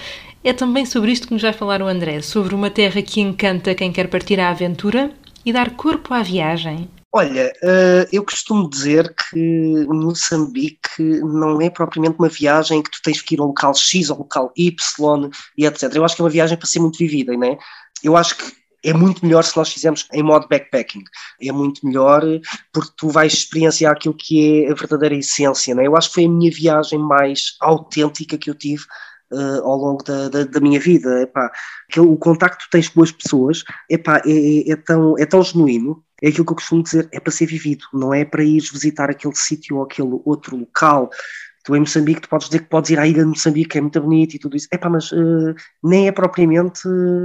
É 0.48 0.54
também 0.54 0.86
sobre 0.86 1.12
isto 1.12 1.28
que 1.28 1.34
nos 1.34 1.42
vai 1.42 1.52
falar 1.52 1.82
o 1.82 1.88
André, 1.88 2.22
sobre 2.22 2.56
uma 2.56 2.70
terra 2.70 3.02
que 3.02 3.20
encanta 3.20 3.76
quem 3.76 3.92
quer 3.92 4.08
partir 4.08 4.40
à 4.40 4.50
aventura 4.50 5.12
e 5.46 5.52
dar 5.52 5.72
corpo 5.72 6.14
à 6.14 6.24
viagem. 6.24 6.90
Olha, 7.14 7.52
uh, 7.62 8.08
eu 8.14 8.24
costumo 8.24 8.70
dizer 8.70 9.14
que 9.14 9.86
Moçambique 9.90 11.04
não 11.22 11.60
é 11.60 11.70
propriamente 11.70 12.16
uma 12.18 12.30
viagem 12.30 12.82
que 12.82 12.90
tu 12.90 13.02
tens 13.04 13.22
que 13.22 13.36
ir 13.36 13.42
ao 13.42 13.48
local 13.48 13.76
X, 13.76 14.10
ao 14.10 14.20
local 14.20 14.54
Y 14.56 15.30
e 15.58 15.66
etc. 15.66 15.94
Eu 15.94 16.06
acho 16.06 16.16
que 16.16 16.22
é 16.22 16.24
uma 16.24 16.32
viagem 16.32 16.58
para 16.58 16.66
ser 16.66 16.80
muito 16.80 16.98
vivida, 16.98 17.36
não 17.36 17.46
é? 17.46 17.58
Eu 18.02 18.16
acho 18.16 18.38
que 18.38 18.46
é 18.86 18.94
muito 18.94 19.26
melhor 19.26 19.44
se 19.44 19.58
nós 19.58 19.68
fizermos 19.68 20.08
em 20.14 20.24
modo 20.24 20.48
backpacking. 20.48 21.04
É 21.42 21.52
muito 21.52 21.86
melhor 21.86 22.24
porque 22.72 22.92
tu 22.96 23.10
vais 23.10 23.34
experienciar 23.34 23.92
aquilo 23.92 24.16
que 24.18 24.64
é 24.64 24.72
a 24.72 24.76
verdadeira 24.76 25.16
essência. 25.16 25.76
Não 25.76 25.84
é? 25.84 25.88
Eu 25.88 25.98
acho 25.98 26.08
que 26.08 26.14
foi 26.14 26.24
a 26.24 26.30
minha 26.30 26.50
viagem 26.50 27.00
mais 27.00 27.58
autêntica 27.60 28.38
que 28.38 28.50
eu 28.50 28.56
tive 28.56 28.86
uh, 29.32 29.64
ao 29.64 29.78
longo 29.78 30.04
da, 30.04 30.30
da, 30.30 30.44
da 30.44 30.60
minha 30.60 30.80
vida. 30.80 31.22
Epá, 31.22 31.52
o 31.98 32.18
contacto 32.18 32.66
que 32.66 32.72
tens 32.72 32.90
com 32.90 33.04
as 33.04 33.12
pessoas 33.12 33.64
epá, 33.90 34.22
é, 34.26 34.32
é, 34.32 34.72
é, 34.72 34.76
tão, 34.76 35.18
é 35.18 35.26
tão 35.26 35.44
genuíno 35.44 36.04
é 36.22 36.30
aquilo 36.30 36.46
que 36.46 36.52
eu 36.52 36.56
costumo 36.56 36.84
dizer, 36.84 37.08
é 37.12 37.20
para 37.20 37.32
ser 37.32 37.46
vivido, 37.46 37.86
não 37.94 38.14
é 38.14 38.26
para 38.26 38.44
ir 38.44 38.62
visitar 38.62 39.10
aquele 39.10 39.36
sítio 39.36 39.78
ou 39.78 39.84
aquele 39.84 40.20
outro 40.26 40.58
local. 40.58 41.10
Tu 41.64 41.76
em 41.76 41.82
Moçambique, 41.82 42.22
tu 42.22 42.30
podes 42.30 42.48
dizer 42.48 42.64
que 42.64 42.70
podes 42.70 42.90
ir 42.90 42.98
à 42.98 43.06
ilha 43.06 43.24
de 43.24 43.30
Moçambique, 43.30 43.70
que 43.70 43.78
é 43.78 43.82
muito 43.82 44.02
bonito 44.02 44.36
e 44.36 44.40
tudo 44.40 44.56
isso. 44.56 44.68
Epá, 44.72 44.90
mas 44.90 45.12
uh, 45.12 45.54
nem 45.84 46.08
é 46.08 46.12
propriamente, 46.12 46.82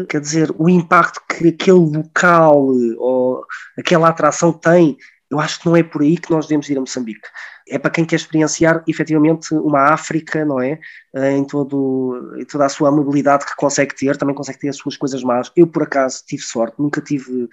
quer 0.09 0.21
dizer, 0.21 0.53
o 0.59 0.69
impacto 0.69 1.23
que 1.29 1.49
aquele 1.49 1.79
local 1.79 2.67
ou 2.99 3.47
aquela 3.79 4.09
atração 4.09 4.53
tem. 4.53 4.97
Eu 5.33 5.41
acho 5.41 5.61
que 5.61 5.67
não 5.67 5.75
é 5.77 5.83
por 5.83 6.03
aí 6.03 6.17
que 6.17 6.31
nós 6.31 6.47
devemos 6.47 6.69
ir 6.69 6.77
a 6.77 6.81
Moçambique 6.81 7.29
é 7.69 7.79
para 7.79 7.91
quem 7.91 8.05
quer 8.05 8.17
experienciar 8.17 8.83
efetivamente 8.87 9.55
uma 9.55 9.93
África, 9.93 10.45
não 10.45 10.61
é? 10.61 10.79
Eh, 11.15 11.33
em, 11.33 11.45
todo, 11.45 12.35
em 12.39 12.45
toda 12.45 12.67
a 12.67 12.69
sua 12.69 12.91
mobilidade 12.91 13.47
que 13.47 13.57
consegue 13.57 13.95
ter, 13.95 14.17
também 14.17 14.35
consegue 14.35 14.59
ter 14.59 14.69
as 14.69 14.77
suas 14.77 14.97
coisas 14.97 15.23
más. 15.23 15.51
Eu, 15.57 15.67
por 15.67 15.85
acaso, 15.85 16.23
tive 16.27 16.43
sorte, 16.43 16.75
nunca 16.79 17.01
tive 17.01 17.49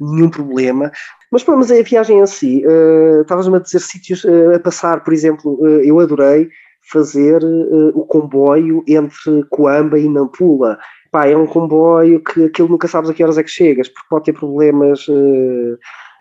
nenhum 0.00 0.28
problema. 0.28 0.90
Mas, 1.30 1.42
pô, 1.44 1.56
mas 1.56 1.70
a 1.70 1.82
viagem 1.82 2.20
em 2.20 2.26
si, 2.26 2.64
uh, 2.66 3.22
estavas-me 3.22 3.56
a 3.56 3.60
dizer 3.60 3.80
sítios 3.80 4.24
uh, 4.24 4.54
a 4.54 4.60
passar, 4.60 5.02
por 5.02 5.12
exemplo, 5.12 5.58
uh, 5.60 5.80
eu 5.80 5.98
adorei 6.00 6.50
fazer 6.92 7.40
o 7.94 8.04
comboio 8.04 8.82
entre 8.88 9.44
Coamba 9.50 10.00
e 10.00 10.08
Nampula. 10.08 10.76
Pá, 11.12 11.28
é 11.28 11.36
um 11.36 11.46
comboio 11.46 12.20
que 12.20 12.46
aquilo 12.46 12.68
nunca 12.68 12.88
sabes 12.88 13.08
a 13.08 13.14
que 13.14 13.22
horas 13.22 13.38
é 13.38 13.42
que 13.44 13.48
chegas, 13.48 13.88
porque 13.88 14.08
pode 14.10 14.24
ter 14.24 14.32
problemas. 14.32 15.06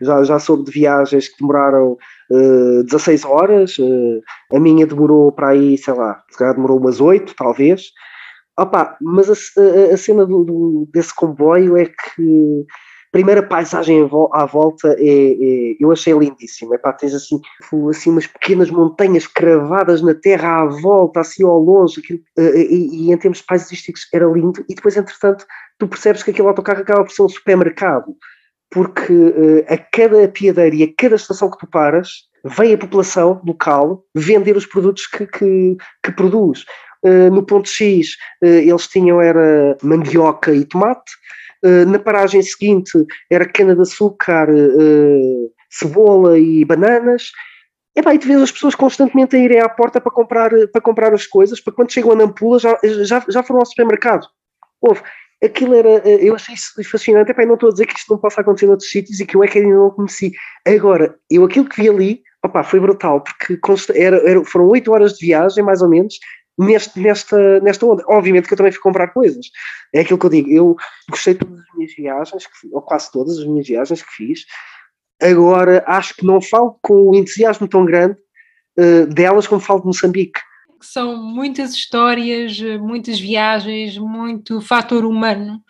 Já, 0.01 0.23
já 0.23 0.39
soube 0.39 0.65
de 0.65 0.71
viagens 0.71 1.27
que 1.27 1.39
demoraram 1.39 1.97
uh, 2.29 2.79
eh, 2.79 2.83
16 2.83 3.25
horas, 3.25 3.77
uh, 3.77 4.21
a 4.53 4.59
minha 4.59 4.85
demorou 4.85 5.31
para 5.31 5.49
aí, 5.49 5.77
sei 5.77 5.93
lá, 5.93 6.21
demorou 6.53 6.79
umas 6.79 6.99
8, 6.99 7.33
talvez. 7.35 7.91
Opa, 8.57 8.97
mas 9.01 9.29
a, 9.29 9.93
a 9.93 9.97
cena 9.97 10.25
do, 10.25 10.43
do, 10.43 10.89
desse 10.91 11.15
comboio 11.15 11.77
é 11.77 11.85
que 11.85 12.65
primeira 13.11 13.43
paisagem 13.43 14.09
à 14.31 14.45
volta 14.45 14.95
é, 14.97 15.03
é, 15.03 15.75
eu 15.79 15.91
achei 15.91 16.13
lindíssima. 16.13 16.75
Epá, 16.75 16.93
tens 16.93 17.13
assim, 17.13 17.39
assim 17.89 18.09
umas 18.09 18.25
pequenas 18.25 18.71
montanhas 18.71 19.27
cravadas 19.27 20.01
na 20.01 20.13
terra 20.13 20.61
à 20.61 20.65
volta, 20.65 21.19
assim 21.19 21.43
ao 21.43 21.59
longe, 21.59 21.99
aquilo, 21.99 22.19
uh, 22.37 22.57
e, 22.57 23.07
e, 23.07 23.11
em 23.11 23.17
termos 23.17 23.41
paisagísticos 23.41 24.07
era 24.13 24.25
lindo. 24.25 24.63
E 24.69 24.75
depois, 24.75 24.95
entretanto, 24.95 25.45
tu 25.77 25.87
percebes 25.87 26.23
que 26.23 26.31
aquele 26.31 26.47
autocarro 26.47 26.81
acaba 26.81 27.03
por 27.03 27.11
ser 27.11 27.23
um 27.23 27.29
supermercado. 27.29 28.15
Porque 28.71 29.13
uh, 29.13 29.65
a 29.67 29.77
cada 29.77 30.27
piadeira 30.29 30.75
e 30.75 30.83
a 30.83 30.93
cada 30.97 31.15
estação 31.15 31.51
que 31.51 31.57
tu 31.59 31.67
paras, 31.67 32.23
vem 32.43 32.73
a 32.73 32.77
população 32.77 33.41
local 33.45 34.03
vender 34.15 34.55
os 34.55 34.65
produtos 34.65 35.05
que, 35.05 35.27
que, 35.27 35.77
que 36.01 36.11
produz. 36.13 36.65
Uh, 37.03 37.29
no 37.31 37.43
ponto 37.43 37.67
X, 37.67 38.15
uh, 38.41 38.47
eles 38.47 38.87
tinham 38.87 39.21
era 39.21 39.77
mandioca 39.83 40.53
e 40.53 40.65
tomate. 40.65 41.11
na 41.87 41.99
paragem 41.99 42.41
seguinte, 42.41 42.91
era 43.29 43.45
cana-de-açúcar, 43.45 44.47
cebola 45.69 46.39
e 46.39 46.65
bananas. 46.65 47.31
Pá, 48.03 48.15
e 48.15 48.19
tu 48.19 48.27
vês 48.27 48.41
as 48.41 48.51
pessoas 48.51 48.73
constantemente 48.73 49.35
a 49.35 49.39
irem 49.39 49.59
à 49.59 49.69
porta 49.69 50.01
para 50.01 50.11
comprar, 50.11 50.49
para 50.71 50.81
comprar 50.81 51.13
as 51.13 51.27
coisas, 51.27 51.59
para 51.59 51.73
quando 51.73 51.91
chegam 51.91 52.13
a 52.13 52.15
Nampula 52.15 52.57
já, 52.57 52.79
já, 53.03 53.23
já 53.29 53.43
foram 53.43 53.59
ao 53.59 53.65
supermercado. 53.65 54.25
Houve. 54.81 55.01
Aquilo 55.43 55.73
era, 55.73 55.89
eu 56.07 56.35
achei 56.35 56.53
isso 56.53 56.73
fascinante. 56.83 57.31
Epá, 57.31 57.45
não 57.45 57.55
estou 57.55 57.69
a 57.69 57.71
dizer 57.71 57.87
que 57.87 57.97
isto 57.97 58.11
não 58.11 58.19
possa 58.19 58.41
acontecer 58.41 58.67
noutros 58.67 58.89
sítios 58.89 59.19
e 59.19 59.25
que 59.25 59.35
eu 59.35 59.43
é 59.43 59.47
que 59.47 59.57
ainda 59.57 59.75
não 59.75 59.89
conheci. 59.89 60.31
Agora, 60.67 61.15
eu 61.29 61.43
aquilo 61.43 61.67
que 61.67 61.81
vi 61.81 61.89
ali, 61.89 62.23
opá, 62.45 62.63
foi 62.63 62.79
brutal, 62.79 63.21
porque 63.21 63.59
era, 63.95 64.17
era, 64.29 64.45
foram 64.45 64.67
oito 64.67 64.91
horas 64.91 65.13
de 65.13 65.25
viagem, 65.25 65.63
mais 65.63 65.81
ou 65.81 65.89
menos, 65.89 66.19
neste, 66.57 66.99
nesta, 66.99 67.59
nesta 67.61 67.85
onda. 67.85 68.03
Obviamente 68.07 68.47
que 68.47 68.53
eu 68.53 68.57
também 68.57 68.71
fui 68.71 68.81
comprar 68.81 69.07
coisas. 69.07 69.47
É 69.93 70.01
aquilo 70.01 70.19
que 70.19 70.25
eu 70.27 70.29
digo. 70.29 70.49
Eu 70.51 70.75
gostei 71.09 71.33
de 71.33 71.39
todas 71.39 71.59
as 71.59 71.75
minhas 71.75 71.93
viagens, 71.95 72.43
ou 72.71 72.81
quase 72.81 73.11
todas 73.11 73.39
as 73.39 73.45
minhas 73.45 73.67
viagens 73.67 74.03
que 74.03 74.11
fiz. 74.11 74.45
Agora, 75.21 75.83
acho 75.87 76.15
que 76.15 76.25
não 76.25 76.41
falo 76.41 76.77
com 76.81 77.09
o 77.09 77.15
entusiasmo 77.15 77.67
tão 77.67 77.85
grande 77.85 78.17
uh, 78.77 79.07
delas 79.07 79.47
como 79.47 79.61
falo 79.61 79.81
de 79.81 79.87
Moçambique. 79.87 80.39
São 80.85 81.15
muitas 81.17 81.73
histórias, 81.73 82.59
muitas 82.79 83.19
viagens, 83.19 83.97
muito 83.97 84.61
fator 84.61 85.05
humano, 85.05 85.63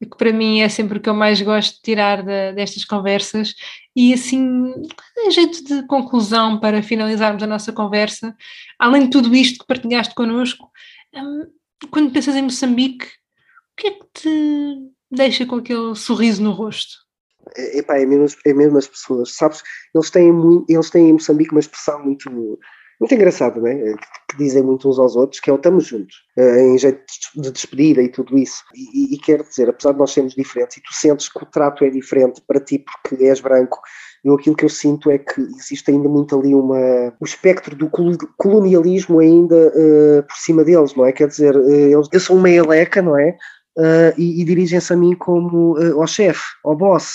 que 0.00 0.16
para 0.16 0.32
mim 0.32 0.60
é 0.60 0.68
sempre 0.68 0.98
o 0.98 1.00
que 1.00 1.08
eu 1.08 1.14
mais 1.14 1.40
gosto 1.42 1.76
de 1.76 1.82
tirar 1.82 2.22
de, 2.22 2.52
destas 2.52 2.84
conversas. 2.84 3.54
E 3.96 4.12
assim, 4.14 4.72
em 5.18 5.30
jeito 5.30 5.64
de 5.64 5.86
conclusão 5.86 6.60
para 6.60 6.82
finalizarmos 6.82 7.42
a 7.42 7.46
nossa 7.46 7.72
conversa, 7.72 8.36
além 8.78 9.04
de 9.04 9.10
tudo 9.10 9.34
isto 9.34 9.58
que 9.60 9.66
partilhaste 9.66 10.14
connosco, 10.14 10.70
hum, 11.14 11.46
quando 11.90 12.12
pensas 12.12 12.36
em 12.36 12.42
Moçambique, 12.42 13.06
o 13.06 13.80
que 13.80 13.86
é 13.88 13.90
que 13.92 14.06
te 14.14 14.90
deixa 15.10 15.46
com 15.46 15.56
aquele 15.56 15.94
sorriso 15.94 16.42
no 16.42 16.52
rosto? 16.52 17.08
é, 17.56 17.78
epá, 17.78 17.98
é, 17.98 18.06
mesmo, 18.06 18.38
é 18.44 18.52
mesmo 18.52 18.78
as 18.78 18.86
pessoas, 18.86 19.32
sabes? 19.32 19.62
Eles 19.94 20.10
têm, 20.10 20.30
eles 20.68 20.90
têm 20.90 21.08
em 21.08 21.12
Moçambique 21.12 21.52
uma 21.52 21.60
expressão 21.60 22.02
muito, 22.04 22.58
muito 23.00 23.14
engraçada, 23.14 23.60
né? 23.60 23.94
que 24.28 24.36
dizem 24.36 24.62
muito 24.62 24.88
uns 24.88 24.98
aos 24.98 25.16
outros, 25.16 25.40
que 25.40 25.48
é 25.48 25.52
o 25.52 25.56
estamos 25.56 25.86
juntos, 25.86 26.16
eh, 26.36 26.62
em 26.62 26.78
jeito 26.78 27.00
de 27.36 27.50
despedida 27.50 28.02
e 28.02 28.08
tudo 28.08 28.36
isso. 28.36 28.62
E, 28.74 29.14
e, 29.14 29.18
quero 29.18 29.42
dizer, 29.42 29.70
apesar 29.70 29.92
de 29.92 29.98
nós 29.98 30.12
sermos 30.12 30.34
diferentes, 30.34 30.76
e 30.76 30.82
tu 30.82 30.92
sentes 30.92 31.28
que 31.28 31.42
o 31.42 31.46
trato 31.46 31.84
é 31.84 31.90
diferente 31.90 32.42
para 32.46 32.60
ti 32.60 32.78
porque 32.78 33.24
és 33.24 33.40
branco, 33.40 33.80
eu 34.24 34.34
aquilo 34.34 34.56
que 34.56 34.64
eu 34.64 34.68
sinto 34.68 35.10
é 35.10 35.18
que 35.18 35.40
existe 35.40 35.90
ainda 35.90 36.08
muito 36.08 36.38
ali 36.38 36.54
uma 36.54 37.14
o 37.20 37.24
espectro 37.24 37.74
do 37.74 37.88
colonialismo 38.36 39.20
ainda 39.20 39.56
uh, 39.68 40.22
por 40.24 40.36
cima 40.36 40.64
deles, 40.64 40.94
não 40.94 41.06
é? 41.06 41.12
Quer 41.12 41.28
dizer, 41.28 41.54
eles, 41.54 42.08
eu 42.12 42.20
sou 42.20 42.36
uma 42.36 42.50
eleca, 42.50 43.00
não 43.00 43.18
é? 43.18 43.30
Uh, 43.78 44.12
e, 44.18 44.42
e 44.42 44.44
dirigem-se 44.44 44.92
a 44.92 44.96
mim 44.96 45.14
como 45.14 45.78
uh, 45.78 46.00
ao 46.00 46.06
chefe, 46.06 46.42
ao 46.64 46.76
boss. 46.76 47.14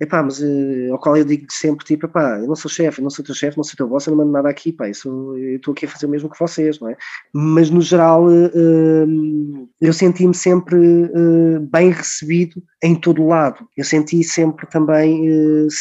Epá, 0.00 0.24
mas 0.24 0.40
uh, 0.40 0.92
ao 0.92 0.98
qual 0.98 1.16
eu 1.16 1.24
digo 1.24 1.46
sempre, 1.50 1.84
tipo, 1.84 2.06
epá, 2.06 2.40
eu 2.40 2.48
não 2.48 2.56
sou 2.56 2.68
chefe, 2.68 3.00
não 3.00 3.10
sou 3.10 3.24
teu 3.24 3.32
chefe, 3.34 3.56
não 3.56 3.62
sou 3.62 3.76
teu 3.76 3.86
boss, 3.86 4.06
eu 4.06 4.10
não 4.10 4.18
mando 4.18 4.32
nada 4.32 4.48
aqui, 4.48 4.72
pá, 4.72 4.88
isso, 4.88 5.08
eu 5.36 5.56
estou 5.56 5.70
aqui 5.70 5.86
a 5.86 5.88
fazer 5.88 6.06
o 6.06 6.08
mesmo 6.08 6.28
que 6.28 6.38
vocês, 6.38 6.80
não 6.80 6.88
é? 6.88 6.96
Mas 7.32 7.70
no 7.70 7.80
geral, 7.80 8.26
uh, 8.26 9.68
eu 9.80 9.92
senti-me 9.92 10.34
sempre 10.34 10.76
uh, 10.76 11.60
bem 11.70 11.90
recebido 11.90 12.60
em 12.82 12.96
todo 12.96 13.22
o 13.22 13.28
lado. 13.28 13.66
Eu 13.76 13.84
senti 13.84 14.22
sempre 14.24 14.66
também 14.66 15.26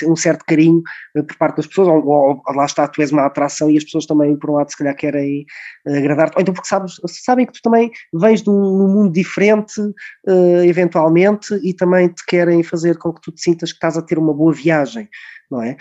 um 0.07 0.15
certo 0.15 0.45
carinho 0.45 0.81
por 1.13 1.35
parte 1.37 1.57
das 1.57 1.67
pessoas, 1.67 1.87
ou, 1.89 2.07
ou, 2.07 2.41
lá 2.55 2.65
está, 2.65 2.87
tu 2.87 3.01
és 3.01 3.11
uma 3.11 3.25
atração 3.25 3.69
e 3.69 3.77
as 3.77 3.83
pessoas 3.83 4.05
também, 4.05 4.37
por 4.37 4.51
um 4.51 4.53
lado, 4.53 4.69
se 4.69 4.77
calhar 4.77 4.95
querem 4.95 5.45
agradar-te, 5.85 6.35
ou 6.35 6.41
então 6.41 6.53
porque 6.53 6.69
sabes, 6.69 6.93
sabem 7.05 7.45
que 7.45 7.53
tu 7.53 7.59
também 7.61 7.91
vens 8.13 8.41
de 8.41 8.49
um, 8.49 8.87
mundo 8.87 9.11
diferente, 9.11 9.73
eventualmente, 10.65 11.53
e 11.61 11.73
também 11.73 12.07
te 12.07 12.25
querem 12.25 12.63
fazer 12.63 12.97
com 12.97 13.11
que 13.11 13.21
tu 13.21 13.31
te 13.33 13.41
sintas 13.41 13.71
que 13.71 13.77
estás 13.77 13.97
a 13.97 14.02
ter 14.03 14.17
uma 14.17 14.33
boa 14.33 14.53
viagem, 14.53 15.09
não 15.49 15.61
é? 15.61 15.77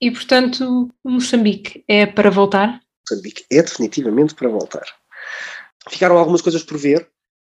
E 0.00 0.10
portanto, 0.10 0.90
Moçambique 1.04 1.84
é 1.88 2.04
para 2.06 2.30
voltar? 2.30 2.80
Moçambique 3.08 3.44
é 3.50 3.62
definitivamente 3.62 4.34
para 4.34 4.48
voltar. 4.48 4.84
Ficaram 5.88 6.18
algumas 6.18 6.42
coisas 6.42 6.62
por 6.62 6.76
ver. 6.76 7.08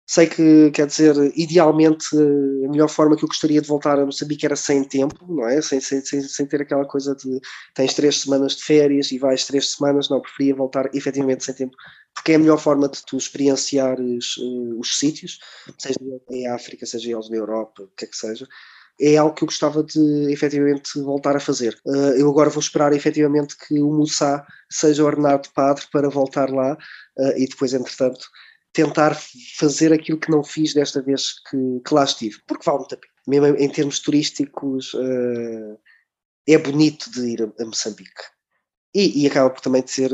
Sei 0.07 0.25
que, 0.25 0.71
quer 0.71 0.87
dizer, 0.87 1.15
idealmente 1.35 2.07
a 2.15 2.69
melhor 2.69 2.89
forma 2.89 3.15
que 3.15 3.23
eu 3.23 3.27
gostaria 3.27 3.61
de 3.61 3.67
voltar 3.67 3.99
a 3.99 4.05
Moçambique 4.05 4.43
era 4.43 4.55
sem 4.55 4.83
tempo, 4.83 5.23
não 5.31 5.47
é? 5.47 5.61
Sem, 5.61 5.79
sem, 5.79 6.01
sem, 6.01 6.23
sem 6.23 6.45
ter 6.47 6.63
aquela 6.63 6.83
coisa 6.83 7.13
de 7.13 7.39
tens 7.75 7.93
três 7.93 8.21
semanas 8.21 8.55
de 8.55 8.63
férias 8.63 9.11
e 9.11 9.19
vais 9.19 9.45
três 9.45 9.73
semanas, 9.73 10.09
não, 10.09 10.19
preferia 10.19 10.55
voltar 10.55 10.89
efetivamente 10.95 11.43
sem 11.43 11.53
tempo, 11.53 11.75
porque 12.15 12.31
é 12.31 12.35
a 12.35 12.39
melhor 12.39 12.57
forma 12.57 12.89
de 12.89 13.05
tu 13.05 13.17
experienciares 13.17 14.35
uh, 14.37 14.79
os 14.79 14.97
sítios, 14.97 15.37
seja 15.77 15.99
em 16.31 16.47
África, 16.47 16.87
seja 16.87 17.11
eles 17.11 17.29
na 17.29 17.37
Europa, 17.37 17.83
o 17.83 17.91
que 17.95 18.05
é 18.05 18.07
que 18.07 18.17
seja 18.17 18.47
é 18.99 19.15
algo 19.17 19.33
que 19.33 19.43
eu 19.43 19.47
gostava 19.47 19.83
de 19.83 20.31
efetivamente 20.31 20.99
voltar 21.01 21.35
a 21.35 21.39
fazer. 21.39 21.79
Uh, 21.85 22.13
eu 22.17 22.29
agora 22.29 22.49
vou 22.49 22.59
esperar 22.59 22.91
efetivamente 22.91 23.55
que 23.57 23.79
o 23.79 23.91
Moussa 23.91 24.45
seja 24.69 25.03
ordenado 25.03 25.43
de 25.43 25.53
padre 25.53 25.85
para 25.91 26.09
voltar 26.09 26.49
lá 26.49 26.73
uh, 26.73 27.37
e 27.37 27.47
depois, 27.47 27.73
entretanto, 27.73 28.27
tentar 28.73 29.15
fazer 29.57 29.93
aquilo 29.93 30.19
que 30.19 30.29
não 30.29 30.43
fiz 30.43 30.73
desta 30.73 31.01
vez 31.01 31.33
que, 31.49 31.81
que 31.85 31.93
lá 31.93 32.03
estive, 32.03 32.37
porque 32.45 32.63
vale 32.65 32.79
muito 32.79 32.95
a 32.95 32.97
pena. 32.97 33.13
Mesmo 33.27 33.57
em 33.57 33.69
termos 33.69 33.99
turísticos, 33.99 34.93
uh, 34.93 35.79
é 36.47 36.57
bonito 36.57 37.09
de 37.11 37.21
ir 37.21 37.43
a, 37.43 37.63
a 37.63 37.65
Moçambique. 37.65 38.23
E, 38.93 39.23
e, 39.23 39.27
acaba 39.27 39.51
por 39.51 39.61
também 39.61 39.83
de 39.83 39.91
ser, 39.91 40.11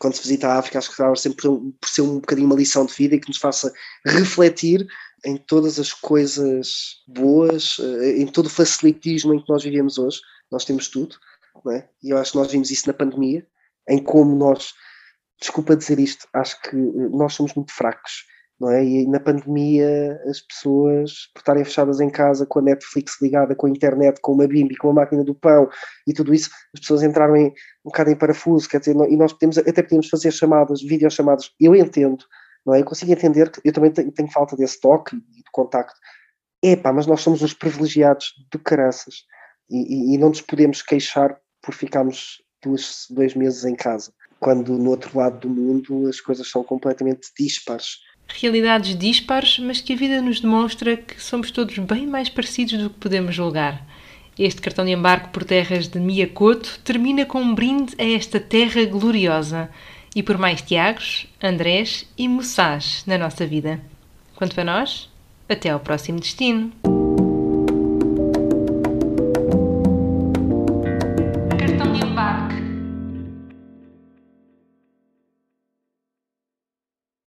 quando 0.00 0.14
se 0.14 0.22
visita 0.22 0.48
a 0.48 0.58
África, 0.58 0.78
acho 0.78 0.88
que 0.88 0.94
acaba 0.94 1.14
sempre 1.14 1.42
por, 1.42 1.88
ser 1.88 2.00
um 2.00 2.20
bocadinho 2.20 2.46
uma 2.46 2.56
lição 2.56 2.86
de 2.86 2.94
vida 2.94 3.14
e 3.14 3.20
que 3.20 3.28
nos 3.28 3.36
faça 3.36 3.70
refletir 4.06 4.86
em 5.26 5.36
todas 5.36 5.78
as 5.78 5.92
coisas 5.92 7.02
boas, 7.06 7.76
eh, 7.78 8.18
em 8.18 8.26
todo 8.26 8.46
o 8.46 8.50
facilitismo 8.50 9.34
em 9.34 9.42
que 9.42 9.48
nós 9.50 9.62
vivemos 9.62 9.98
hoje. 9.98 10.18
Nós 10.50 10.64
temos 10.64 10.88
tudo, 10.88 11.16
não 11.62 11.72
é? 11.72 11.86
E 12.02 12.08
eu 12.08 12.16
acho 12.16 12.32
que 12.32 12.38
nós 12.38 12.50
vimos 12.50 12.70
isso 12.70 12.86
na 12.86 12.94
pandemia, 12.94 13.46
em 13.86 14.02
como 14.02 14.34
nós, 14.34 14.72
desculpa 15.38 15.76
dizer 15.76 15.98
isto, 15.98 16.26
acho 16.32 16.58
que 16.62 16.76
eh, 16.76 17.08
nós 17.10 17.34
somos 17.34 17.52
muito 17.52 17.70
fracos, 17.70 18.24
não 18.60 18.70
é? 18.70 18.84
E 18.84 19.06
na 19.06 19.18
pandemia 19.18 20.20
as 20.28 20.40
pessoas, 20.40 21.30
por 21.32 21.40
estarem 21.40 21.64
fechadas 21.64 22.00
em 22.00 22.10
casa, 22.10 22.44
com 22.44 22.58
a 22.58 22.62
Netflix 22.62 23.20
ligada, 23.22 23.54
com 23.54 23.66
a 23.66 23.70
internet, 23.70 24.20
com 24.20 24.32
uma 24.32 24.46
bimbi, 24.46 24.76
com 24.76 24.90
a 24.90 24.92
máquina 24.92 25.24
do 25.24 25.34
pão 25.34 25.68
e 26.06 26.12
tudo 26.12 26.34
isso, 26.34 26.50
as 26.74 26.80
pessoas 26.80 27.02
entraram 27.02 27.36
em, 27.36 27.46
um 27.46 27.52
bocado 27.86 28.10
em 28.10 28.16
parafuso, 28.16 28.68
quer 28.68 28.80
dizer, 28.80 28.94
e 28.94 29.16
nós 29.16 29.32
podemos, 29.32 29.56
até 29.56 29.82
podemos 29.82 30.08
fazer 30.08 30.30
chamadas, 30.30 30.82
videochamadas, 30.82 31.50
eu 31.58 31.74
entendo, 31.74 32.24
não 32.66 32.74
é? 32.74 32.80
Eu 32.80 32.84
consigo 32.84 33.10
entender 33.10 33.50
que 33.50 33.60
eu 33.64 33.72
também 33.72 33.90
tenho, 33.90 34.12
tenho 34.12 34.30
falta 34.30 34.54
desse 34.54 34.78
toque 34.78 35.16
e 35.16 35.36
de 35.42 35.50
contacto. 35.52 35.98
Epá, 36.62 36.92
mas 36.92 37.06
nós 37.06 37.22
somos 37.22 37.40
os 37.40 37.54
privilegiados 37.54 38.34
de 38.52 38.58
caraças 38.58 39.24
e, 39.70 40.12
e, 40.12 40.14
e 40.14 40.18
não 40.18 40.28
nos 40.28 40.42
podemos 40.42 40.82
queixar 40.82 41.40
por 41.62 41.74
ficarmos 41.74 42.42
dois, 42.62 43.06
dois 43.08 43.34
meses 43.34 43.64
em 43.64 43.74
casa, 43.74 44.12
quando 44.38 44.76
no 44.76 44.90
outro 44.90 45.18
lado 45.18 45.38
do 45.38 45.48
mundo 45.48 46.06
as 46.06 46.20
coisas 46.20 46.50
são 46.50 46.62
completamente 46.62 47.30
dispares. 47.38 47.98
Realidades 48.38 48.96
dispares, 48.96 49.58
mas 49.58 49.80
que 49.80 49.92
a 49.92 49.96
vida 49.96 50.22
nos 50.22 50.40
demonstra 50.40 50.96
que 50.96 51.20
somos 51.22 51.50
todos 51.50 51.76
bem 51.78 52.06
mais 52.06 52.28
parecidos 52.28 52.78
do 52.78 52.90
que 52.90 52.98
podemos 52.98 53.34
julgar. 53.34 53.84
Este 54.38 54.60
cartão 54.60 54.84
de 54.84 54.92
embarque 54.92 55.28
por 55.28 55.44
terras 55.44 55.88
de 55.88 55.98
Miyakoto 55.98 56.80
termina 56.84 57.26
com 57.26 57.40
um 57.40 57.54
brinde 57.54 57.94
a 57.98 58.04
esta 58.04 58.40
terra 58.40 58.84
gloriosa 58.84 59.68
e 60.14 60.22
por 60.22 60.38
mais 60.38 60.62
Tiagos, 60.62 61.26
Andrés 61.42 62.06
e 62.16 62.28
Moçás 62.28 63.04
na 63.06 63.18
nossa 63.18 63.46
vida. 63.46 63.80
Quanto 64.36 64.58
a 64.60 64.64
nós, 64.64 65.10
até 65.48 65.70
ao 65.70 65.80
próximo 65.80 66.20
destino. 66.20 66.72